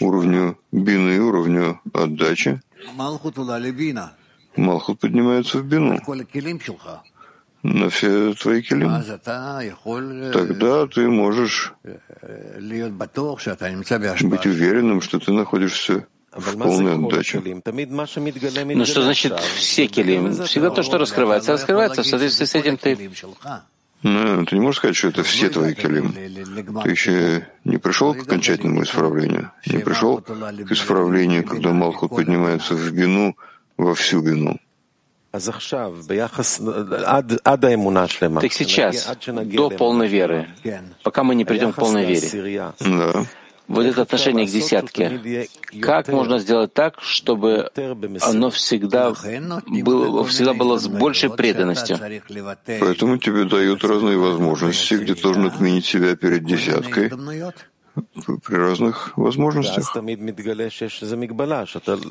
[0.00, 2.60] уровню бины, уровню отдачи.
[4.56, 6.00] Малхут поднимается в бину
[7.66, 9.02] на все твои килим,
[10.32, 11.72] тогда ты можешь
[14.22, 17.42] быть уверенным, что ты находишься в полной отдаче.
[18.74, 20.32] Ну что значит все килим?
[20.44, 23.10] Всегда то, что раскрывается, раскрывается, в соответствии с этим ты...
[24.02, 26.12] Ну, ты не можешь сказать, что это все твои килим.
[26.84, 32.92] Ты еще не пришел к окончательному исправлению, не пришел к исправлению, когда Малхут поднимается в
[32.92, 33.36] бину,
[33.76, 34.60] во всю бину.
[38.42, 40.48] Так сейчас, до полной веры,
[41.02, 43.26] пока мы не придем к полной вере, да.
[43.68, 45.48] вот это отношение к десятке,
[45.82, 47.70] как можно сделать так, чтобы
[48.22, 49.12] оно всегда
[49.66, 51.98] было, всегда было с большей преданностью?
[52.80, 57.10] Поэтому тебе дают разные возможности, где ты должен отменить себя перед десяткой,
[58.44, 59.92] при разных возможностях.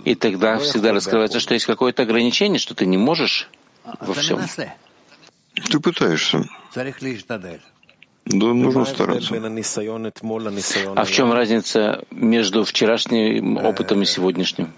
[0.05, 3.49] И тогда всегда раскрывается, что есть какое-то ограничение, что ты не можешь
[3.99, 4.39] во всем.
[5.69, 6.43] Ты пытаешься.
[8.25, 9.35] Да, нужно стараться.
[10.95, 14.73] А в чем разница между вчерашним опытом и сегодняшним?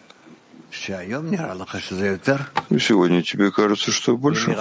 [2.69, 4.53] Сегодня тебе кажется, что больше.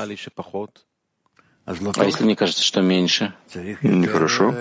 [1.66, 3.34] А если мне кажется, что меньше?
[3.82, 4.52] Нехорошо.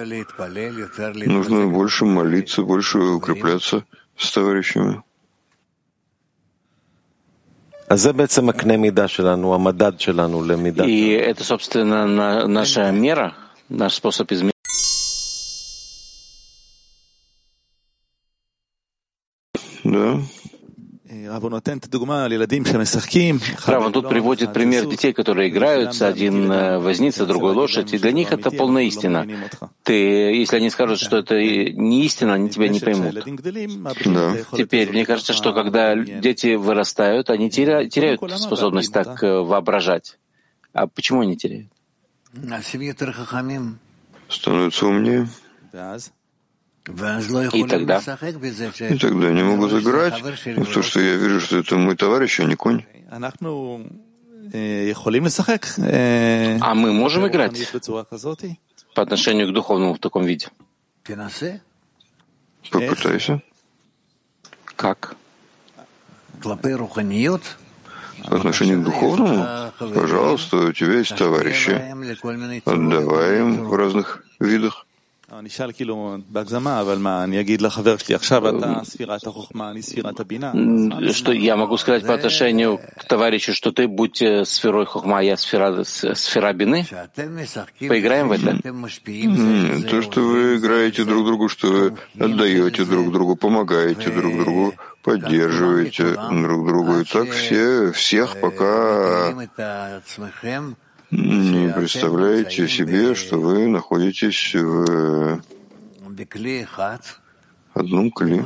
[1.25, 3.85] Нужно больше молиться, больше укрепляться
[4.17, 5.03] с товарищами.
[10.87, 12.07] И это, собственно,
[12.47, 13.35] наша мера,
[13.69, 14.51] наш способ измерения.
[19.83, 20.19] Да.
[23.65, 28.31] Рав, тут приводит пример детей, которые играются, один э, возница, другой лошадь, и для них
[28.31, 29.25] это полная истина.
[29.83, 33.23] Ты, если они скажут, что это не истина, они тебя не поймут.
[34.05, 34.35] Да.
[34.57, 40.17] Теперь, мне кажется, что когда дети вырастают, они теряют, теряют способность так э, воображать.
[40.73, 41.69] А почему они теряют?
[44.27, 45.27] Становятся умнее.
[46.87, 47.97] И тогда?
[47.97, 52.43] И тогда они могут играть в то, что я вижу, что это мой товарищ, а
[52.43, 52.85] не конь.
[53.09, 53.19] А
[56.75, 57.71] мы можем играть
[58.93, 60.49] по отношению к духовному в таком виде?
[62.71, 63.41] Попытайся.
[64.75, 65.15] Как?
[68.27, 71.81] По отношению к духовному, пожалуйста, у тебя есть товарищи.
[72.65, 74.84] Отдавай им в разных видах.
[81.11, 85.21] Что я могу сказать по отношению к товарищу, что ты будь э, сферой хохма, а
[85.21, 86.85] я сфера, сфера бины?
[87.79, 88.57] Поиграем в это?
[89.89, 94.73] То, что вы играете друг другу, что вы отдаете друг другу, помогаете друг другу,
[95.03, 96.99] поддерживаете друг другу.
[96.99, 99.33] И так все, всех пока
[101.11, 105.41] не представляете себе, что вы находитесь в
[107.73, 108.43] одном кли,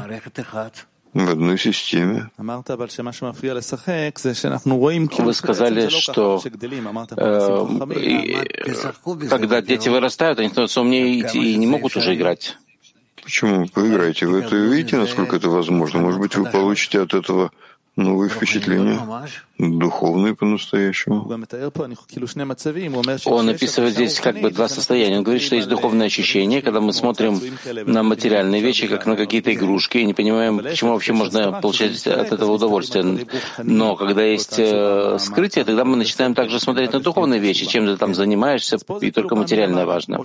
[1.14, 2.30] в одной системе.
[5.18, 6.42] Вы сказали, что
[7.18, 7.68] э,
[9.30, 12.58] когда дети вырастают, они становятся умнее и не могут уже играть.
[13.24, 13.68] Почему?
[13.68, 14.26] Поиграйте.
[14.28, 16.00] Вы это видите, насколько это возможно?
[16.00, 17.52] Может быть, вы получите от этого
[17.96, 19.00] новые впечатления,
[19.60, 21.30] духовные по-настоящему.
[23.26, 25.18] Он описывает здесь как бы два состояния.
[25.18, 27.42] Он говорит, что есть духовное ощущение, когда мы смотрим
[27.86, 32.32] на материальные вещи, как на какие-то игрушки, и не понимаем, почему вообще можно получать от
[32.32, 33.28] этого удовольствие.
[33.62, 37.98] Но когда есть э, скрытие, тогда мы начинаем также смотреть на духовные вещи, чем ты
[37.98, 40.24] там занимаешься, и только материальное важно.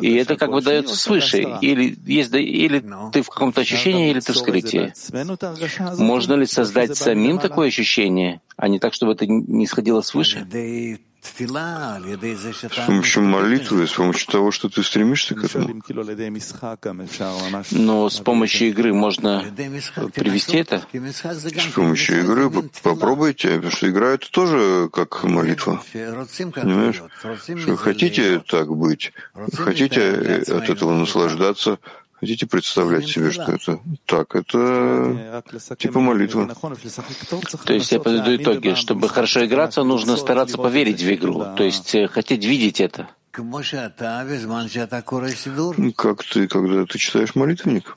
[0.00, 1.58] И это как бы дается свыше.
[1.60, 2.82] Или, есть, или
[3.12, 4.92] ты в каком-то ощущении, или ты в скрытии.
[5.98, 10.46] Можно ли создать самим такое ощущение, а не так, чтобы это не сходило свыше?
[11.22, 15.82] С помощью молитвы, с помощью того, что ты стремишься к этому.
[17.72, 19.44] Но с помощью игры можно
[20.14, 20.82] привести это?
[20.92, 22.50] С помощью игры
[22.82, 25.82] попробуйте, потому что игра это тоже как молитва.
[25.92, 27.02] Понимаешь?
[27.60, 29.12] Что хотите так быть,
[29.52, 31.78] хотите от этого наслаждаться,
[32.20, 34.34] Хотите представлять себе, что это так?
[34.36, 35.42] Это
[35.78, 36.54] типа молитва.
[37.64, 38.74] То есть я подведу итоги.
[38.74, 41.46] Чтобы хорошо играться, нужно стараться поверить в игру.
[41.56, 43.08] То есть э, хотеть видеть это.
[45.96, 47.96] Как ты, когда ты читаешь молитвенник?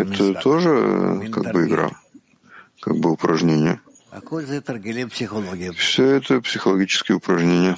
[0.00, 1.90] Это тоже как бы игра,
[2.80, 3.80] как бы упражнение.
[5.76, 7.76] Все это психологические упражнения.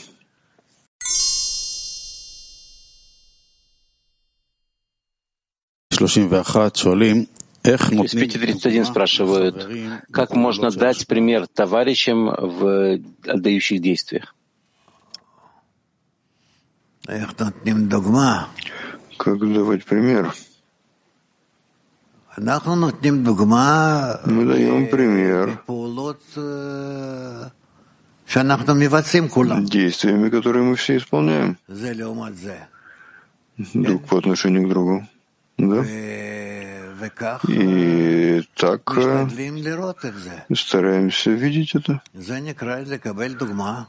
[7.64, 9.68] Из 531 спрашивают,
[10.12, 14.34] как можно дать пример товарищам в отдающих действиях?
[19.16, 20.32] Как давать пример?
[24.24, 25.60] Мы даем пример
[29.64, 31.56] действиями, которые мы все исполняем
[33.74, 35.08] друг по отношению к другу.
[35.58, 35.84] Да?
[37.48, 38.96] И так
[40.54, 42.02] стараемся видеть это.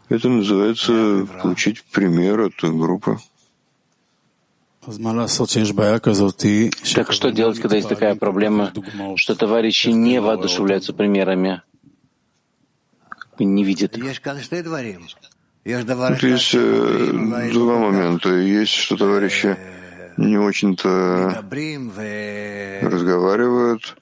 [0.09, 3.17] Это называется получить пример от группы.
[6.95, 8.73] Так что делать, когда есть такая проблема,
[9.15, 11.61] что товарищи не воодушевляются примерами,
[13.37, 14.21] не видят их?
[14.21, 18.29] Тут есть э, два момента.
[18.29, 19.57] Есть, что товарищи
[20.19, 21.45] не очень-то
[22.81, 23.95] разговаривают,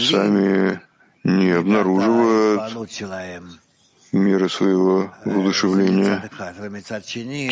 [0.00, 0.80] сами
[1.24, 2.88] не обнаруживают
[4.12, 6.30] меры своего воодушевления.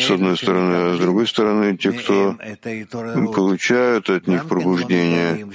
[0.01, 2.35] С одной стороны, а с другой стороны, те, кто
[3.35, 5.47] получают от них пробуждение,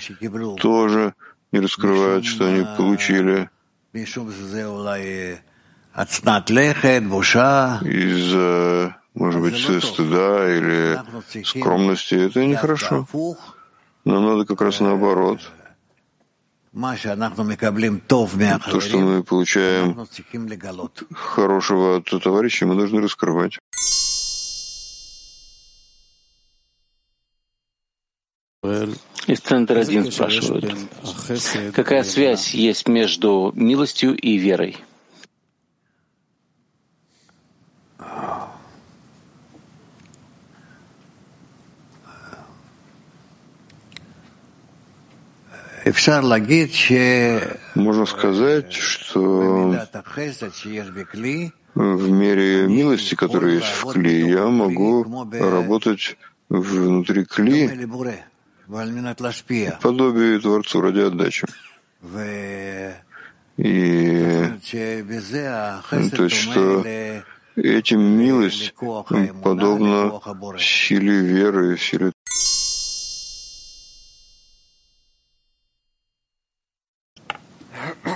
[0.61, 1.15] тоже
[1.51, 3.51] не раскрывают, что они получили
[7.83, 10.99] из-за, может быть, стыда или
[11.45, 12.15] скромности.
[12.15, 13.07] Это нехорошо.
[14.05, 15.41] Но надо как раз наоборот.
[18.71, 20.07] То, что мы получаем
[21.15, 23.59] хорошего от товарища, мы должны раскрывать.
[29.27, 30.75] Из центра один спрашивают,
[31.75, 34.79] какая связь есть между милостью и верой?
[47.75, 49.89] Можно сказать, что
[51.75, 56.17] в мере милости, которая есть в кли, я могу работать
[56.49, 57.89] внутри кли
[59.81, 61.47] подобие Творцу ради отдачи.
[63.57, 64.51] И
[66.11, 66.85] то есть, что
[67.57, 68.75] этим милость
[69.43, 70.21] подобна
[70.59, 72.13] силе веры, силе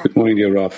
[0.02, 0.72] Good morning, dear?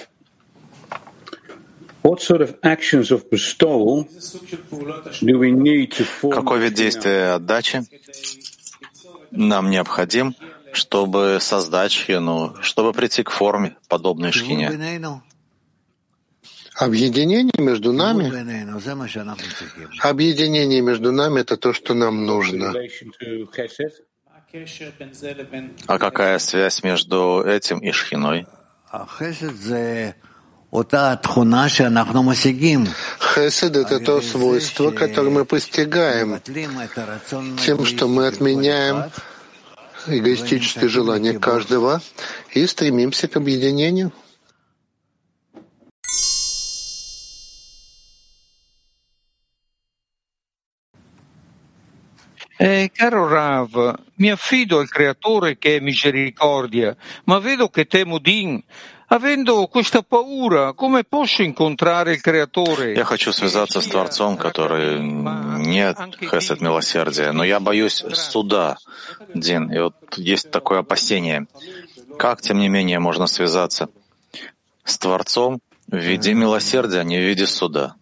[6.30, 7.82] Какой вид действия отдачи
[9.30, 10.34] нам необходим,
[10.72, 14.70] чтобы создать шхину, чтобы прийти к форме, подобной шхине?
[16.78, 18.26] Объединение между нами,
[20.00, 22.72] объединение между нами— это то, что нам нужно.
[25.86, 28.46] А какая связь между этим и шхиной?
[33.34, 36.40] Хесед— это то свойство, которое мы постигаем
[37.64, 39.10] тем, что мы отменяем
[40.06, 42.00] эгоистическое желание каждого
[42.52, 44.12] и стремимся к объединению.
[52.60, 58.60] Eh, caro Rav, mi affido al Creatore che è misericordia, ma vedo che temo Din.
[59.10, 62.94] Avendo questa paura, come posso incontrare il Creatore?
[62.94, 68.76] Я хочу связаться с Творцом, который нет хесед милосердия, но я боюсь суда,
[69.32, 69.72] Дин.
[69.72, 71.46] И вот есть такое опасение.
[72.18, 73.88] Как, тем не менее, можно связаться
[74.84, 77.94] с Творцом в виде милосердия, а не в виде суда?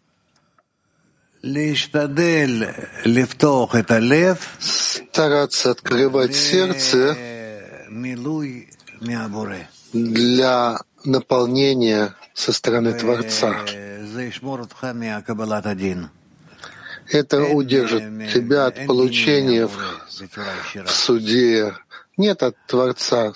[4.59, 7.17] Стараться открывать сердце
[9.93, 13.55] для наполнения со стороны Творца.
[17.13, 18.03] Это удержит
[18.35, 19.79] тебя от получения в,
[20.85, 21.75] в суде,
[22.17, 23.35] нет от Творца.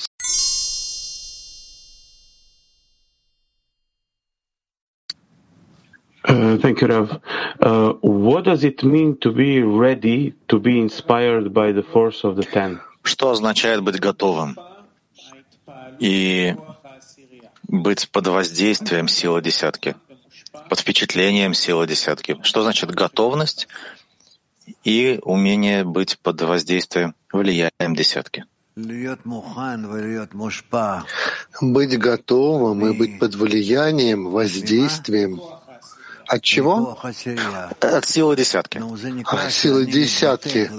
[6.61, 7.20] Thank you, Rav.
[7.61, 12.36] Uh, what does it mean to be ready to be inspired by the force of
[12.36, 12.80] the ten?
[13.02, 14.56] Что означает быть готовым
[15.98, 16.54] и
[17.66, 19.96] быть под воздействием силы десятки,
[20.68, 22.38] под впечатлением силы десятки?
[22.42, 23.68] Что значит готовность
[24.84, 28.44] и умение быть под воздействием, влиянием десятки?
[28.76, 29.11] Быть
[31.98, 35.40] готовым и быть под влиянием, воздействием—
[36.30, 36.96] от чего?
[37.02, 38.78] От силы десятки.
[38.78, 40.70] От силы десятки.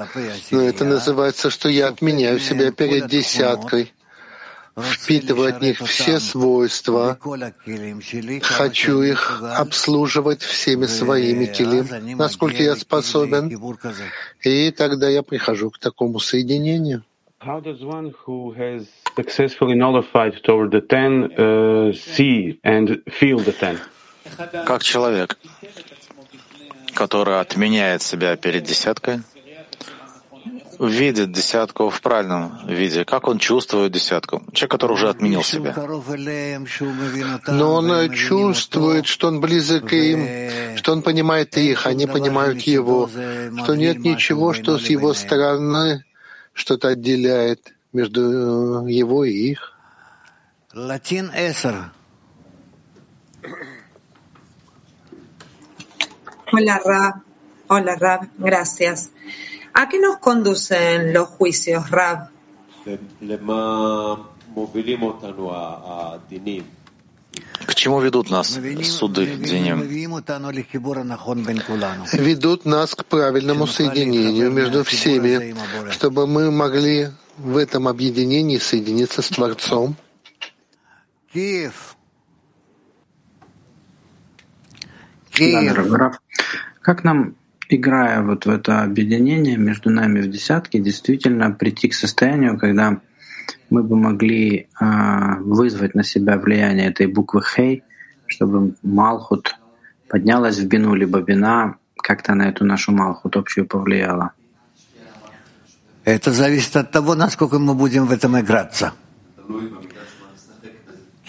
[0.52, 3.92] Но это называется, что я отменяю себя перед десяткой,
[4.78, 7.20] впитываю от них все свойства,
[8.42, 13.52] хочу их обслуживать всеми своими килим, насколько я способен,
[14.42, 17.04] и тогда я прихожу к такому соединению.
[17.44, 17.60] How
[24.66, 25.38] Как человек,
[26.94, 29.22] который отменяет себя перед десяткой,
[30.80, 34.42] видит десятку в правильном виде, как он чувствует десятку.
[34.54, 35.76] Человек, который уже отменил себя.
[37.48, 43.10] Но он чувствует, что он близок к им, что он понимает их, они понимают его,
[43.64, 46.04] что нет ничего, что с его стороны
[46.54, 49.74] что-то отделяет между его и их.
[50.74, 51.32] Латин
[56.52, 57.16] Hola, Rab.
[57.68, 58.28] Hola, Rab.
[58.38, 59.12] Gracias.
[59.74, 62.30] ¿A qué nos conducen los juicios, Rab?
[67.66, 69.82] К чему ведут нас суды, Диним?
[72.14, 75.56] Ведут нас к правильному соединению между всеми,
[75.92, 79.96] чтобы мы могли в этом объединении соединиться с Творцом.
[81.32, 81.96] Киев.
[85.32, 86.20] Киев.
[86.82, 87.36] Как нам,
[87.70, 93.00] играя вот в это объединение между нами в десятке, действительно прийти к состоянию, когда
[93.70, 94.86] мы бы могли э,
[95.40, 97.84] вызвать на себя влияние этой буквы Хей,
[98.26, 99.56] чтобы Малхут
[100.10, 104.32] поднялась в бину, либо бина как-то на эту нашу Малхут общую повлияла?
[106.04, 108.94] Это зависит от того, насколько мы будем в этом играться.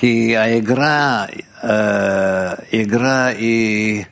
[0.00, 1.28] И а игра,
[1.62, 4.06] э, игра и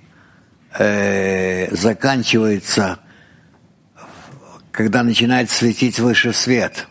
[0.78, 2.98] э, заканчивается,
[4.72, 6.86] когда начинает светить выше свет.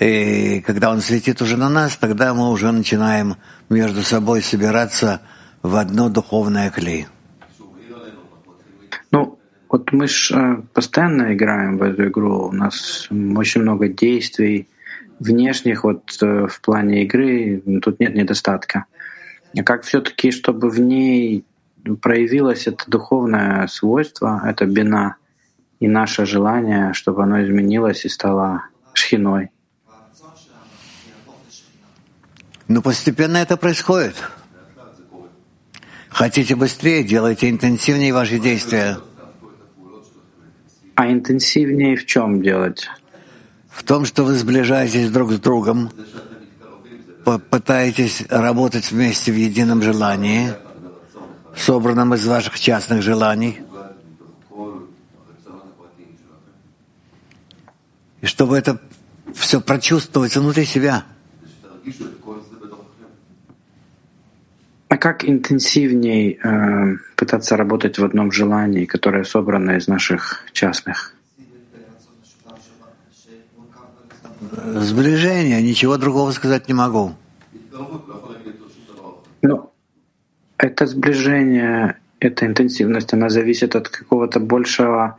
[0.00, 3.36] И когда он светит уже на нас, тогда мы уже начинаем
[3.68, 5.22] между собой собираться
[5.62, 7.06] в одно духовное клей.
[9.10, 9.38] Ну,
[9.68, 12.48] вот мы же э, постоянно играем в эту игру.
[12.48, 14.68] У нас очень много действий
[15.18, 17.62] внешних вот э, в плане игры.
[17.82, 18.84] Тут нет недостатка.
[19.58, 21.44] А как все-таки, чтобы в ней
[22.00, 25.16] проявилось это духовное свойство, это бина,
[25.80, 29.50] и наше желание, чтобы оно изменилось и стало шхиной.
[32.68, 34.14] Ну, постепенно это происходит.
[36.08, 38.98] Хотите быстрее, делайте интенсивнее ваши действия.
[40.94, 42.88] А интенсивнее в чем делать?
[43.70, 45.90] В том, что вы сближаетесь друг с другом,
[47.36, 50.54] пытаетесь работать вместе в едином желании,
[51.54, 53.58] собранном из ваших частных желаний,
[58.22, 58.80] и чтобы это
[59.34, 61.04] все прочувствовать внутри себя.
[64.88, 71.17] А как интенсивней э, пытаться работать в одном желании, которое собрано из наших частных?
[74.40, 77.14] Сближение, ничего другого сказать не могу.
[79.42, 79.72] Ну,
[80.56, 85.16] это сближение, эта интенсивность, она зависит от какого-то большего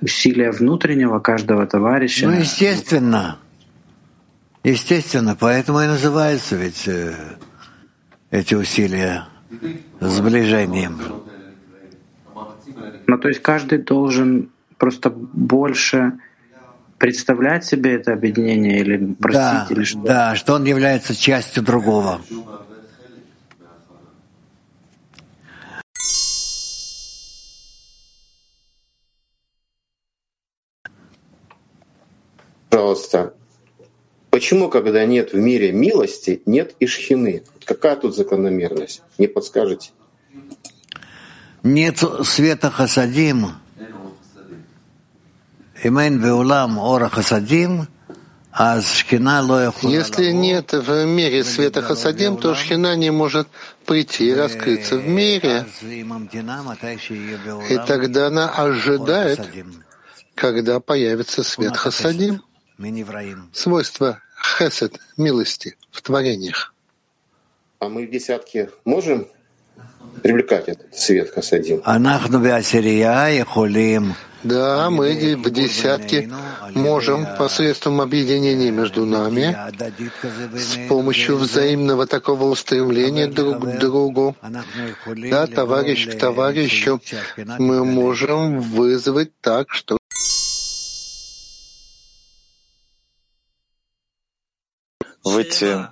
[0.00, 2.26] усилия внутреннего каждого товарища.
[2.26, 3.38] Ну, естественно.
[4.62, 7.14] Естественно, поэтому и называются ведь э,
[8.30, 9.26] эти усилия
[10.00, 11.00] сближением.
[13.06, 16.18] Ну, то есть каждый должен просто больше
[17.00, 19.98] представлять себе это объединение или простить, да, или что?
[20.00, 22.20] Да, что он является частью другого.
[32.68, 33.34] Пожалуйста,
[34.30, 37.44] почему, когда нет в мире милости, нет и шхины?
[37.64, 39.02] Какая тут закономерность?
[39.16, 39.90] Не подскажете?
[41.62, 43.52] Нет света хасадим,
[49.82, 53.48] если нет в мире света хасадим, то шхина не может
[53.86, 55.64] прийти и раскрыться в мире.
[57.70, 59.40] И тогда она ожидает,
[60.34, 62.42] когда появится свет хасадим,
[63.52, 64.20] свойство
[64.58, 66.74] хесед, милости в творениях.
[67.78, 69.26] А мы в десятке можем
[70.22, 71.82] привлекать этот свет хасадим?
[74.42, 76.30] Да, мы в десятке
[76.74, 79.54] можем посредством объединения между нами,
[80.56, 84.34] с помощью взаимного такого устремления друг к другу,
[85.06, 87.00] да, товарищ к товарищу,
[87.58, 89.98] мы можем вызвать так, что
[95.22, 95.86] выйти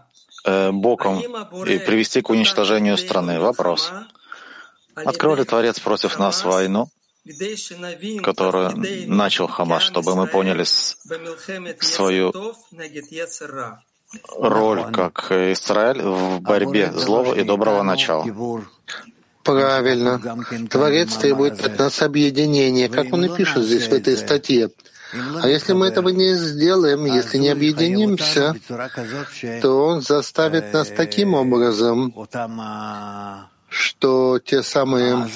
[0.44, 3.40] боком и привести к уничтожению страны.
[3.40, 3.92] Вопрос.
[4.94, 6.88] Открыл ли Творец против нас войну?
[8.22, 8.72] которую
[9.06, 12.32] начал Хамас, чтобы мы поняли свою
[14.38, 18.24] роль как Израиль в борьбе злого и доброго начала.
[19.42, 20.20] Правильно.
[20.70, 24.70] Творец требует от нас объединения, как он и пишет здесь в этой статье.
[25.12, 28.54] А если мы этого не сделаем, если не объединимся,
[29.62, 32.12] то он заставит нас таким образом,
[33.68, 35.26] что те самые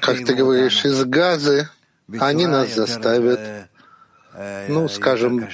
[0.00, 1.68] как ты говоришь, из газы,
[2.20, 3.68] они нас заставят,
[4.68, 5.48] ну, скажем,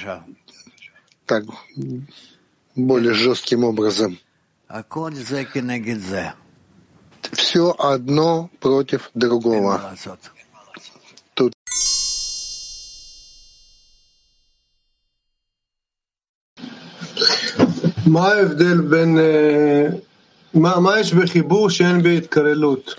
[1.25, 1.43] так,
[2.75, 4.19] более жестким образом.
[7.31, 9.95] Все одно против другого.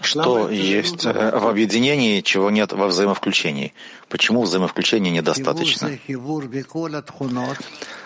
[0.03, 3.73] Что есть э, в объединении, чего нет во взаимовключении?
[4.09, 5.91] Почему взаимовключения недостаточно?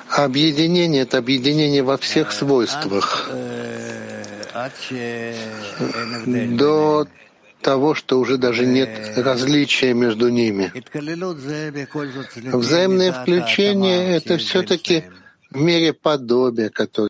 [0.09, 3.29] Объединение— это объединение во всех свойствах.
[6.27, 7.07] До
[7.61, 10.73] того, что уже даже нет различия между ними.
[12.53, 15.05] Взаимное включение— это все-таки
[15.55, 17.09] в мере подобия, которое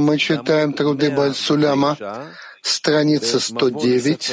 [0.00, 1.96] Мы читаем труды Бальсуляма,
[2.60, 4.32] страница 109.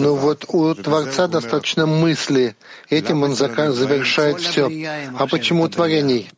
[0.00, 2.56] Ну вот у Творца достаточно мысли.
[2.88, 4.70] Этим он завершает все.
[5.18, 6.30] А почему творений?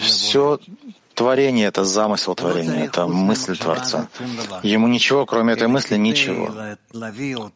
[0.00, 0.58] Все
[1.20, 4.08] Творение— это замысел творения, это мысль Творца.
[4.62, 6.50] Ему ничего, кроме этой мысли, ничего.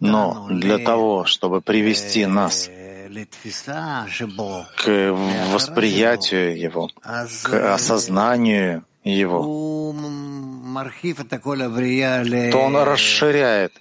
[0.00, 2.68] Но для того, чтобы привести нас
[4.76, 5.16] к
[5.52, 6.90] восприятию Его,
[7.42, 9.94] к осознанию Его,
[12.50, 13.72] то Он расширяет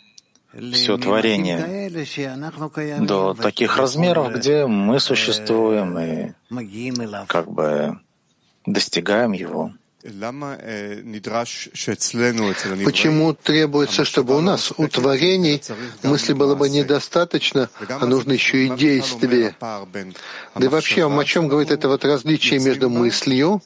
[0.73, 1.89] все творение
[2.99, 6.31] до таких размеров, где мы существуем и
[7.27, 7.99] как бы
[8.65, 9.73] достигаем его.
[12.83, 15.61] Почему требуется, чтобы у нас, у творений,
[16.03, 19.55] мысли было бы недостаточно, а нужно еще и действие?
[19.61, 23.61] Да и вообще, о чем говорит это вот различие между мыслью,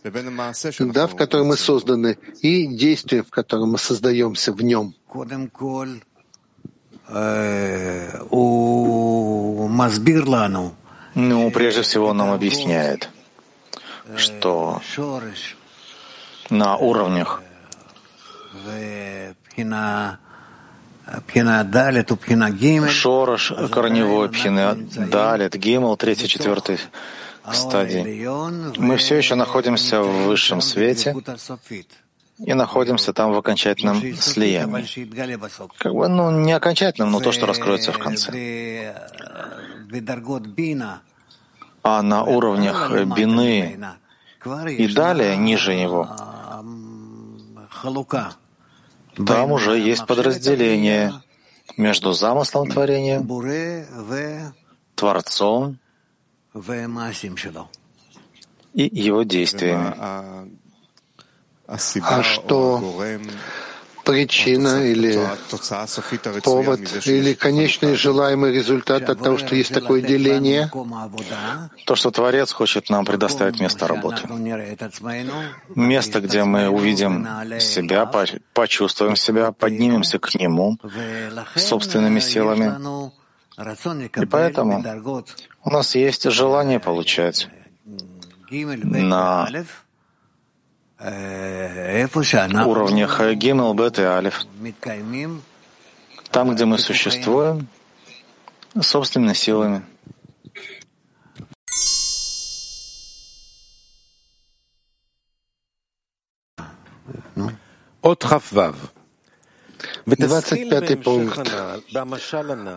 [0.80, 4.94] да, в которой мы созданы, и действием, в котором мы создаемся в нем?
[11.16, 13.10] Ну, прежде всего, он нам объясняет—
[14.16, 14.82] что
[16.50, 17.42] на уровнях.
[22.90, 26.80] Шорош, корневой, пхина, далит, гимл, третий, четвертый
[27.54, 28.28] стадии.
[28.78, 31.16] Мы все еще находимся в высшем свете
[32.40, 34.86] и находимся там в окончательном слиянии.
[35.78, 38.94] Как бы, ну, не окончательном, но то, что раскроется в конце.
[41.84, 43.80] А на уровнях бины
[44.78, 46.10] и далее, ниже него,
[49.26, 51.14] там уже есть подразделение
[51.76, 53.20] между замыслом творения,
[54.96, 55.80] Творцом
[58.74, 59.94] и его действиями.
[61.68, 62.82] А что
[64.08, 65.20] причина или
[66.44, 70.72] повод или конечный желаемый результат от того, что есть такое деление?
[71.86, 74.22] То, что Творец хочет нам предоставить место работы.
[75.76, 77.28] Место, где мы увидим
[77.60, 78.10] себя,
[78.54, 80.78] почувствуем себя, поднимемся к Нему
[81.56, 82.68] собственными силами.
[84.22, 84.84] И поэтому
[85.64, 87.50] у нас есть желание получать
[88.50, 89.50] на
[92.66, 94.46] уровнях Гимел, Бет и Алиф,
[96.32, 97.68] там, где мы существуем
[98.82, 99.84] собственными силами.
[108.02, 108.76] От Хаввав.
[110.06, 111.52] 25 пункт.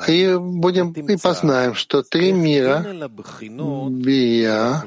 [0.09, 2.85] И будем и познаем, что три мира
[3.91, 4.85] Бия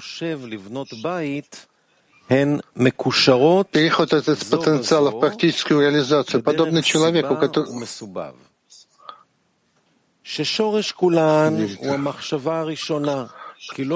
[3.71, 7.69] Переход этот потенциала в практическую реализацию, подобно человеку, который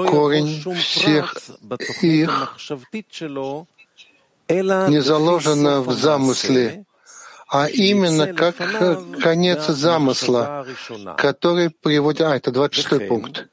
[0.06, 1.36] корень всех
[2.00, 2.56] их
[4.88, 6.84] не заложено в замысле,
[7.48, 8.56] а именно как
[9.20, 10.66] конец замысла,
[11.16, 12.20] который приводит...
[12.22, 13.48] А, это 26 пункт.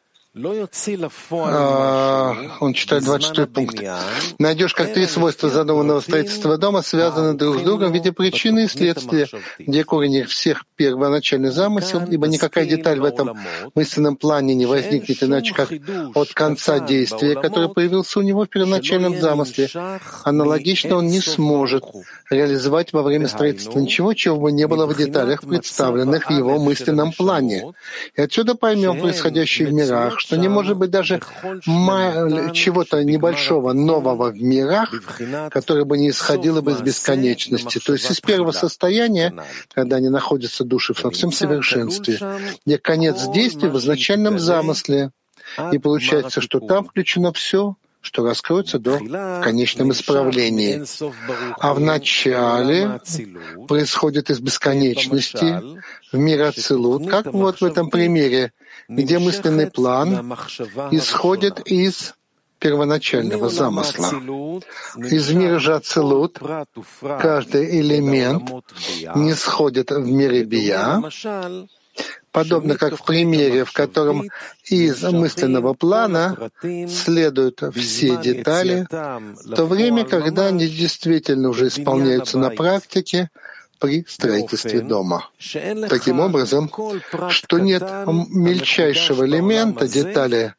[1.31, 3.81] А, он читает 26 пункт.
[4.37, 8.67] Найдешь, как три свойства задуманного строительства дома связаны друг с другом в виде причины и
[8.67, 13.37] следствия, где корень всех первоначальный замысел, ибо никакая деталь в этом
[13.75, 15.69] мысленном плане не возникнет иначе, как
[16.13, 19.69] от конца действия, которое появился у него в первоначальном замысле.
[20.25, 21.85] Аналогично он не сможет
[22.29, 27.13] реализовать во время строительства ничего, чего бы не было в деталях, представленных в его мысленном
[27.13, 27.73] плане.
[28.17, 31.21] И отсюда поймем происходящее в мирах, что не может быть даже
[31.63, 34.91] чего-то небольшого нового в мирах,
[35.51, 37.79] которое бы не исходило бы из бесконечности.
[37.79, 39.33] То есть из первого состояния,
[39.73, 42.19] когда они находятся души во всем совершенстве,
[42.65, 45.11] где конец действия в изначальном замысле.
[45.71, 50.83] И получается, что там включено все, что раскроется до в конечном исправлении.
[51.59, 52.99] А в начале
[53.67, 55.61] происходит из бесконечности
[56.11, 58.51] в мир Ацилут, как вот в этом примере,
[58.87, 60.35] где мысленный план
[60.91, 62.13] исходит из
[62.59, 64.07] первоначального замысла.
[64.97, 66.39] Из мира же Ацилут
[67.01, 68.49] каждый элемент
[69.15, 71.01] не сходит в мире Бия,
[72.31, 74.29] подобно как в примере, в котором
[74.65, 82.49] из мысленного плана следуют все детали, в то время, когда они действительно уже исполняются на
[82.49, 83.29] практике
[83.85, 85.29] при строительстве дома.
[85.89, 86.71] Таким образом,
[87.29, 90.53] что нет мельчайшего элемента, детали,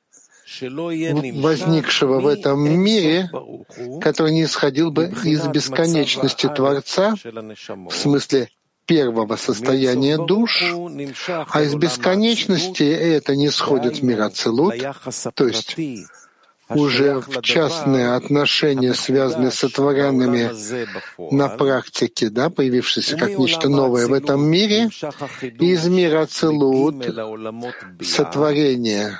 [0.61, 3.31] возникшего в этом мире,
[4.01, 8.49] который не исходил бы из бесконечности Творца, в смысле
[8.87, 10.63] первого состояния душ,
[11.49, 14.75] а из бесконечности это не сходит в мир Ацелут,
[15.35, 15.77] то есть
[16.69, 20.51] уже в частные отношения, связанные с сотворенными
[21.35, 24.91] на практике, да, появившиеся как нечто новое в этом мире,
[25.41, 27.05] из мира Ацелут
[28.03, 29.19] сотворение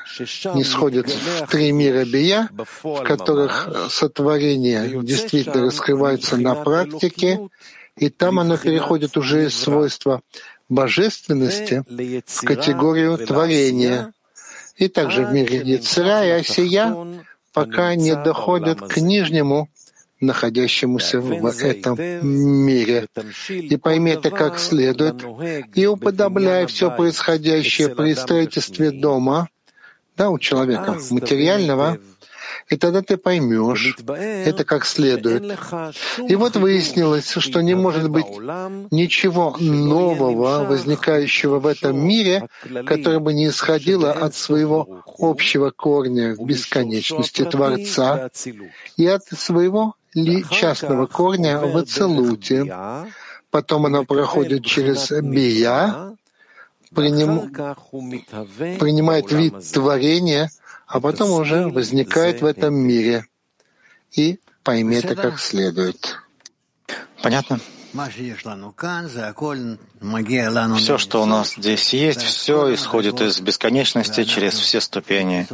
[0.55, 2.49] не сходит в три мира Бия,
[2.83, 7.49] в которых сотворение действительно раскрывается на практике,
[7.97, 10.21] и там оно переходит уже из свойства
[10.69, 11.85] божественности
[12.27, 14.13] в категорию творения.
[14.77, 16.95] И также в мире Яцера и Осия
[17.57, 19.71] пока не доходят к нижнему,
[20.21, 23.07] находящемуся в этом мире.
[23.49, 25.25] И пойми это как следует,
[25.75, 29.49] и уподобляй все происходящее при строительстве дома,
[30.19, 31.99] да, у человека материального,
[32.69, 35.59] и тогда ты поймешь это как следует.
[36.29, 38.27] И вот выяснилось, что не может быть
[38.91, 42.49] ничего нового, возникающего в этом мире,
[42.87, 48.31] которое бы не исходило от своего общего корня в бесконечности Творца
[48.97, 49.95] и от своего
[50.51, 52.65] частного корня в Ацелуте.
[53.51, 56.17] Потом оно проходит через Бия,
[56.95, 57.53] приним...
[58.79, 60.51] принимает вид творения,
[60.87, 63.27] а потом уже возникает в этом мире.
[64.13, 66.17] И пойми это как следует.
[67.23, 67.61] Понятно?
[70.77, 75.49] Все, что у нас здесь есть, все исходит из бесконечности через все ступени.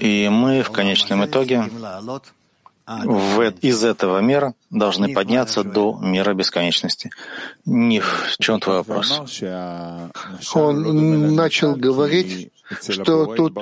[0.00, 1.68] И мы в конечном итоге
[2.86, 7.10] в, из этого мира должны подняться до мира бесконечности.
[7.66, 9.20] Не в чем твой вопрос?
[10.54, 12.50] Он начал говорить,
[12.80, 13.56] что тут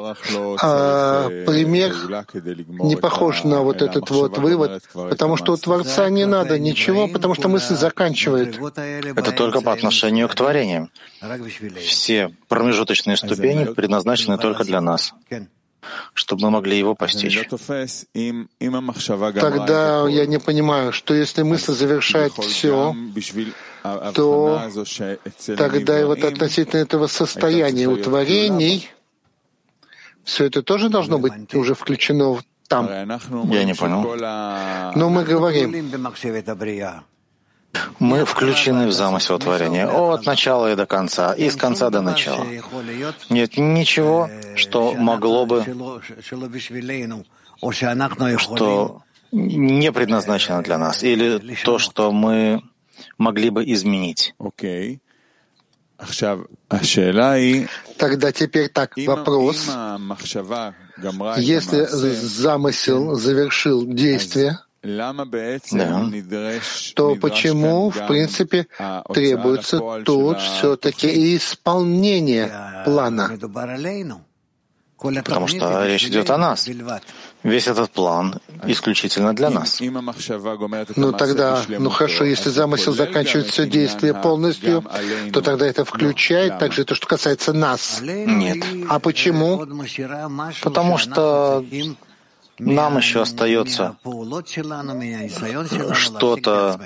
[0.62, 1.94] а, пример
[2.68, 7.34] не похож на вот этот вот вывод, потому что у Творца не надо ничего, потому
[7.34, 8.58] что мысль заканчивает.
[9.16, 10.90] Это только по отношению к творениям.
[11.80, 15.14] Все промежуточные ступени предназначены только для нас
[16.14, 17.40] чтобы мы могли его постичь.
[19.40, 22.94] Тогда я не понимаю, что если мысль завершает все,
[24.14, 24.62] то
[25.56, 28.90] тогда и вот относительно этого состояния утворений
[30.26, 32.86] все это тоже должно быть уже включено там.
[32.86, 34.02] Я не понял.
[34.96, 35.70] Но мы говорим,
[38.00, 42.44] мы включены в замысел творения от начала и до конца, и с конца до начала.
[43.30, 45.64] Нет ничего, что могло бы,
[48.38, 52.62] что не предназначено для нас, или то, что мы
[53.16, 54.34] могли бы изменить.
[57.98, 59.68] Тогда теперь так, вопрос.
[61.38, 64.58] Если замысел завершил действие,
[65.72, 66.08] да.
[66.94, 68.66] то почему, в принципе,
[69.12, 72.52] требуется тут все-таки исполнение
[72.84, 73.30] плана?
[74.98, 76.68] Потому что речь идет о нас.
[77.46, 78.34] Весь этот план
[78.66, 79.80] исключительно для нас.
[80.96, 84.84] Ну тогда, ну хорошо, если замысел заканчивает все действие полностью,
[85.32, 88.00] то тогда это включает также то, что касается нас.
[88.02, 88.64] Нет.
[88.88, 89.64] А почему?
[90.62, 91.64] Потому что
[92.58, 93.96] нам еще остается
[95.92, 96.80] что-то,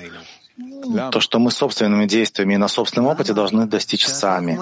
[1.11, 4.57] то, что мы собственными действиями и на собственном опыте должны достичь сами.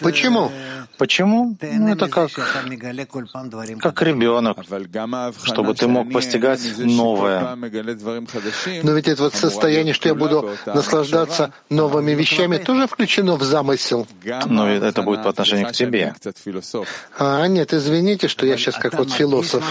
[0.00, 0.50] Почему?
[0.98, 1.56] Почему?
[1.60, 2.30] Ну, это как,
[3.80, 4.58] как ребенок,
[5.42, 7.56] чтобы ты мог постигать новое.
[8.82, 14.06] Но ведь это вот состояние, что я буду наслаждаться новыми вещами, тоже включено в замысел.
[14.46, 16.14] Но это будет по отношению к тебе.
[17.18, 19.64] А, нет, извините, что я сейчас как вот философ.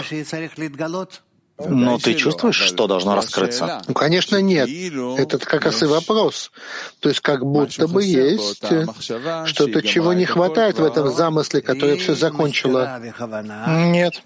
[1.68, 3.82] Но ты чувствуешь, что должно раскрыться?
[3.88, 4.70] Ну, конечно, нет.
[5.20, 6.52] Это как раз и вопрос.
[7.00, 8.58] То есть как будто бы есть
[9.46, 13.02] что-то, чего не хватает в этом замысле, которое все закончило.
[13.68, 14.22] Нет.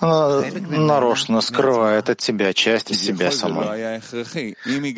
[0.00, 4.02] Она нарочно скрывает от тебя часть себя самой.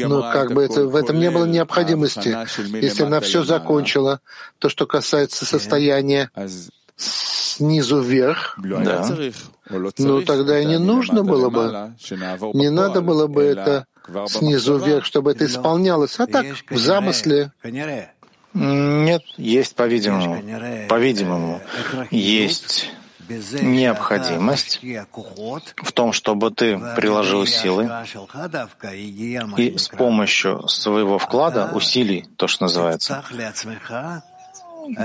[0.04, 2.36] Но как бы это, в этом не было необходимости.
[2.80, 4.20] Если она все закончила,
[4.58, 6.30] то, что касается состояния
[6.96, 9.06] снизу вверх, да.
[9.98, 11.94] Ну тогда и не нужно было бы,
[12.54, 13.86] не надо было бы это
[14.26, 17.52] снизу вверх, чтобы это исполнялось, а так, в замысле.
[18.52, 20.42] Нет, есть, по-видимому,
[20.88, 21.60] по-видимому,
[22.10, 22.90] есть
[23.60, 24.80] необходимость
[25.76, 27.88] в том, чтобы ты приложил силы
[29.56, 33.22] и с помощью своего вклада, усилий, то, что называется,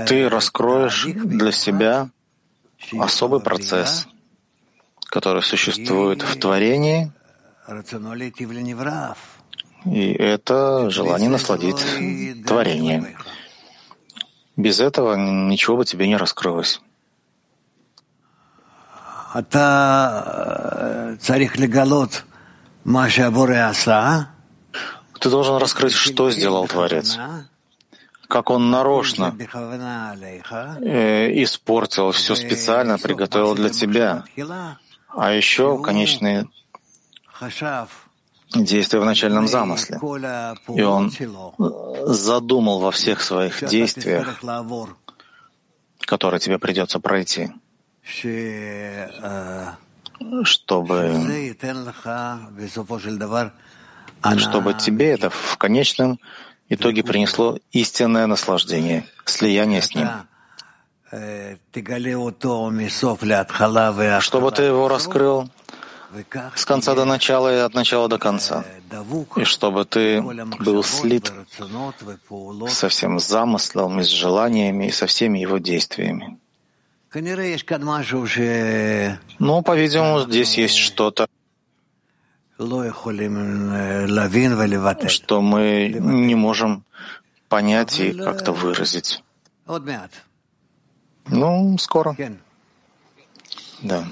[0.06, 2.08] ты раскроешь для себя
[2.98, 4.08] особый процесс,
[5.08, 7.12] который существует в творении,
[9.84, 11.84] и это желание насладить
[12.46, 13.06] творением.
[14.56, 16.80] Без этого ничего бы тебе не раскрылось.
[25.20, 27.18] Ты должен раскрыть, что сделал Творец
[28.28, 29.36] как он нарочно
[30.82, 34.24] э, испортил, все специально приготовил для тебя.
[35.16, 36.46] А еще конечные
[38.54, 39.98] действия в начальном замысле.
[40.74, 41.10] И он
[42.06, 44.40] задумал во всех своих действиях,
[46.00, 47.50] которые тебе придется пройти,
[50.44, 51.56] чтобы,
[54.36, 56.20] чтобы тебе это в конечном
[56.68, 60.08] итоге принесло истинное наслаждение, слияние с Ним.
[64.20, 65.48] Чтобы ты его раскрыл
[66.54, 68.64] с конца до начала и от начала до конца,
[69.36, 71.32] и чтобы ты был слит
[72.68, 76.38] со всем замыслом, и с желаниями, и со всеми его действиями.
[79.38, 81.28] Ну, по-видимому, здесь есть что-то,
[85.08, 86.84] что мы не можем
[87.48, 89.22] понять и как-то выразить.
[91.28, 92.16] Ну, скоро.
[93.82, 94.04] Да.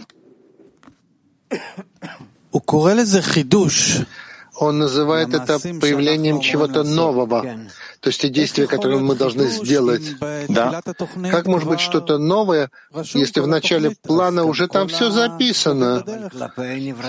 [4.57, 7.43] Он называет это появлением чего-то нового,
[8.01, 10.17] то есть те действия, которые мы должны сделать.
[10.49, 10.81] Да.
[11.31, 12.71] Как может быть что-то новое,
[13.15, 16.05] если в начале плана уже там все записано?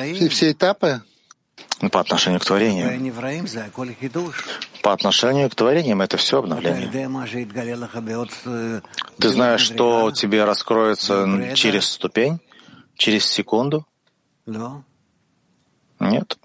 [0.08, 1.02] И все этапы?
[1.92, 3.14] По отношению к творению.
[4.86, 6.92] По отношению к творениям это все обновление.
[9.20, 12.40] Ты знаешь, что тебе раскроется через ступень,
[12.96, 13.88] через секунду?
[16.00, 16.38] Нет.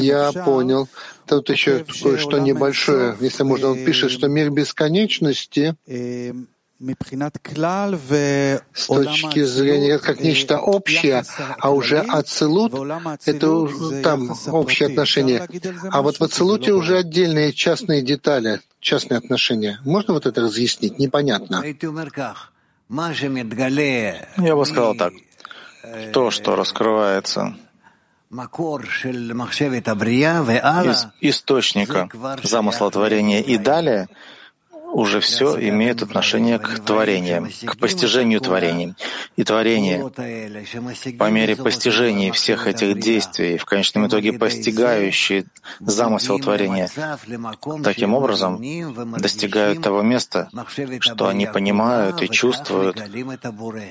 [0.00, 0.88] Я понял.
[1.26, 3.14] Тут еще кое-что небольшое.
[3.20, 5.76] Если можно, он пишет, что мир бесконечности
[8.72, 11.24] с точки зрения как нечто общее,
[11.58, 12.72] а уже ацелут—
[13.26, 15.46] это там общие отношения.
[15.90, 19.78] А вот в ацелуте уже отдельные частные детали, частные отношения.
[19.84, 20.98] Можно вот это разъяснить?
[20.98, 21.62] Непонятно.
[24.38, 25.12] Я бы сказал так.
[26.12, 27.54] То, что раскрывается
[30.80, 32.08] из источника
[32.42, 34.08] замысла творения и далее—
[34.92, 38.94] уже все имеет отношение к творениям, к постижению творений.
[39.36, 40.10] И творение,
[41.18, 45.44] по мере постижения всех этих действий, в конечном итоге постигающие
[45.80, 46.88] замысел творения,
[47.82, 48.60] таким образом
[49.18, 50.48] достигают того места,
[51.00, 53.02] что они понимают и чувствуют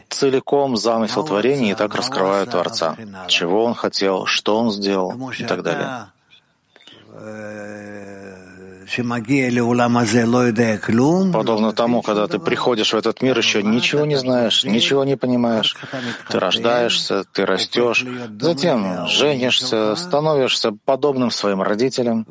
[0.10, 2.96] целиком замысел творения и так раскрывают Творца,
[3.28, 6.08] чего Он хотел, что Он сделал и так далее.
[11.32, 15.76] Подобно тому, когда ты приходишь в этот мир, еще ничего не знаешь, ничего не понимаешь.
[16.30, 18.06] Ты рождаешься, ты растешь,
[18.40, 22.26] затем женишься, становишься подобным своим родителям.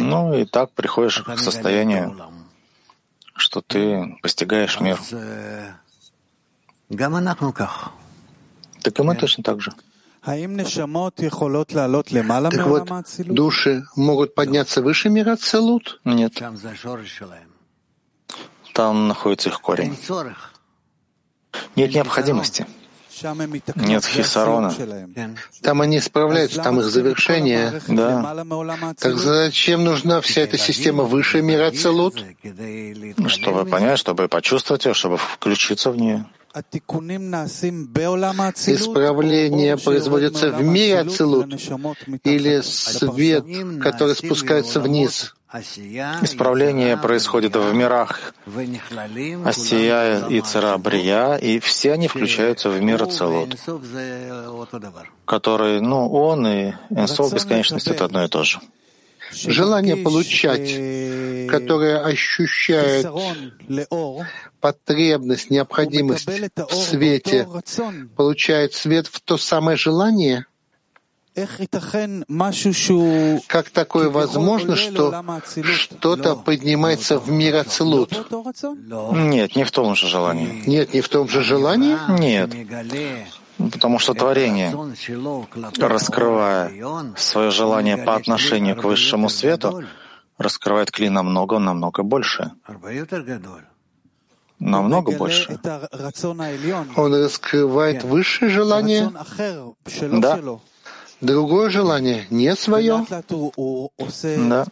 [0.00, 2.16] Ну и так приходишь к состоянию,
[3.34, 4.98] что ты постигаешь мир.
[8.82, 9.72] Так и мы точно так же.
[10.22, 10.36] Так
[12.66, 16.00] вот, души могут подняться выше мира Целут?
[16.04, 16.34] Нет.
[18.74, 19.96] Там находится их корень.
[21.76, 22.66] Нет необходимости.
[23.76, 24.74] Нет хисарона.
[25.62, 27.80] Там они справляются, там их завершение.
[27.88, 28.44] Да.
[28.98, 32.22] Так зачем нужна вся эта система выше мира Целут?
[33.26, 36.26] Чтобы понять, чтобы почувствовать ее, чтобы включиться в нее.
[38.66, 41.54] Исправление производится в мире Ацелут
[42.24, 43.44] или свет,
[43.80, 45.34] который спускается вниз?
[45.52, 48.34] Исправление происходит в мирах.
[49.44, 53.56] Асия и Царабрия, и все они включаются в мир Ацелут,
[55.24, 58.60] который, ну, он и Энсов бесконечность— это одно и то же.
[59.32, 60.68] Желание получать,
[61.48, 63.06] которое ощущает
[64.60, 67.48] потребность, необходимость в свете,
[68.16, 70.46] получает свет в то самое желание?
[73.46, 75.24] Как такое возможно, что
[75.62, 78.12] что-то поднимается в мир Ацелут?
[79.12, 80.62] Нет, не в том же желании.
[80.66, 81.96] Нет, не в том же желании?
[82.18, 82.50] Нет.
[83.72, 84.74] Потому что творение,
[85.78, 86.72] раскрывая
[87.16, 89.84] свое желание по отношению к высшему свету,
[90.38, 92.52] раскрывает клей намного-намного больше
[94.60, 95.58] намного больше.
[96.96, 99.10] Он раскрывает высшее желание,
[100.12, 100.38] да.
[101.20, 103.06] другое желание, не свое.
[104.22, 104.66] Да.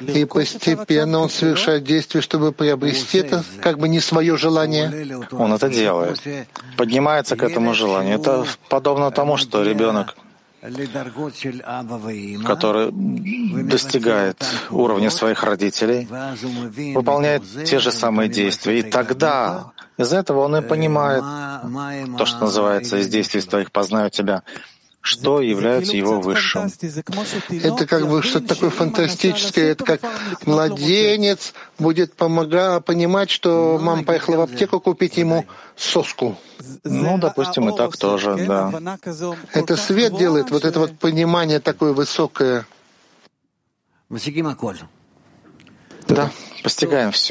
[0.00, 5.18] И постепенно он совершает действия, чтобы приобрести это как бы не свое желание.
[5.32, 6.22] Он это делает.
[6.76, 8.18] Поднимается к этому желанию.
[8.18, 10.16] Это подобно тому, что ребенок
[12.44, 16.08] который достигает уровня своих родителей,
[16.94, 18.80] выполняет те же самые действия.
[18.80, 21.22] И тогда из этого он и понимает
[22.18, 24.42] то, что называется «из действий твоих познаю тебя»,
[25.06, 26.70] что является его высшим.
[27.62, 29.70] Это как бы что-то такое фантастическое.
[29.72, 30.00] Это как
[30.44, 35.46] младенец будет помогать, понимать, что мама поехала в аптеку купить ему
[35.76, 36.36] соску.
[36.82, 38.72] Ну, допустим, и так тоже, да.
[39.52, 42.66] Это свет делает, вот это вот понимание такое высокое.
[46.08, 46.30] Да,
[46.62, 47.24] постигаем все.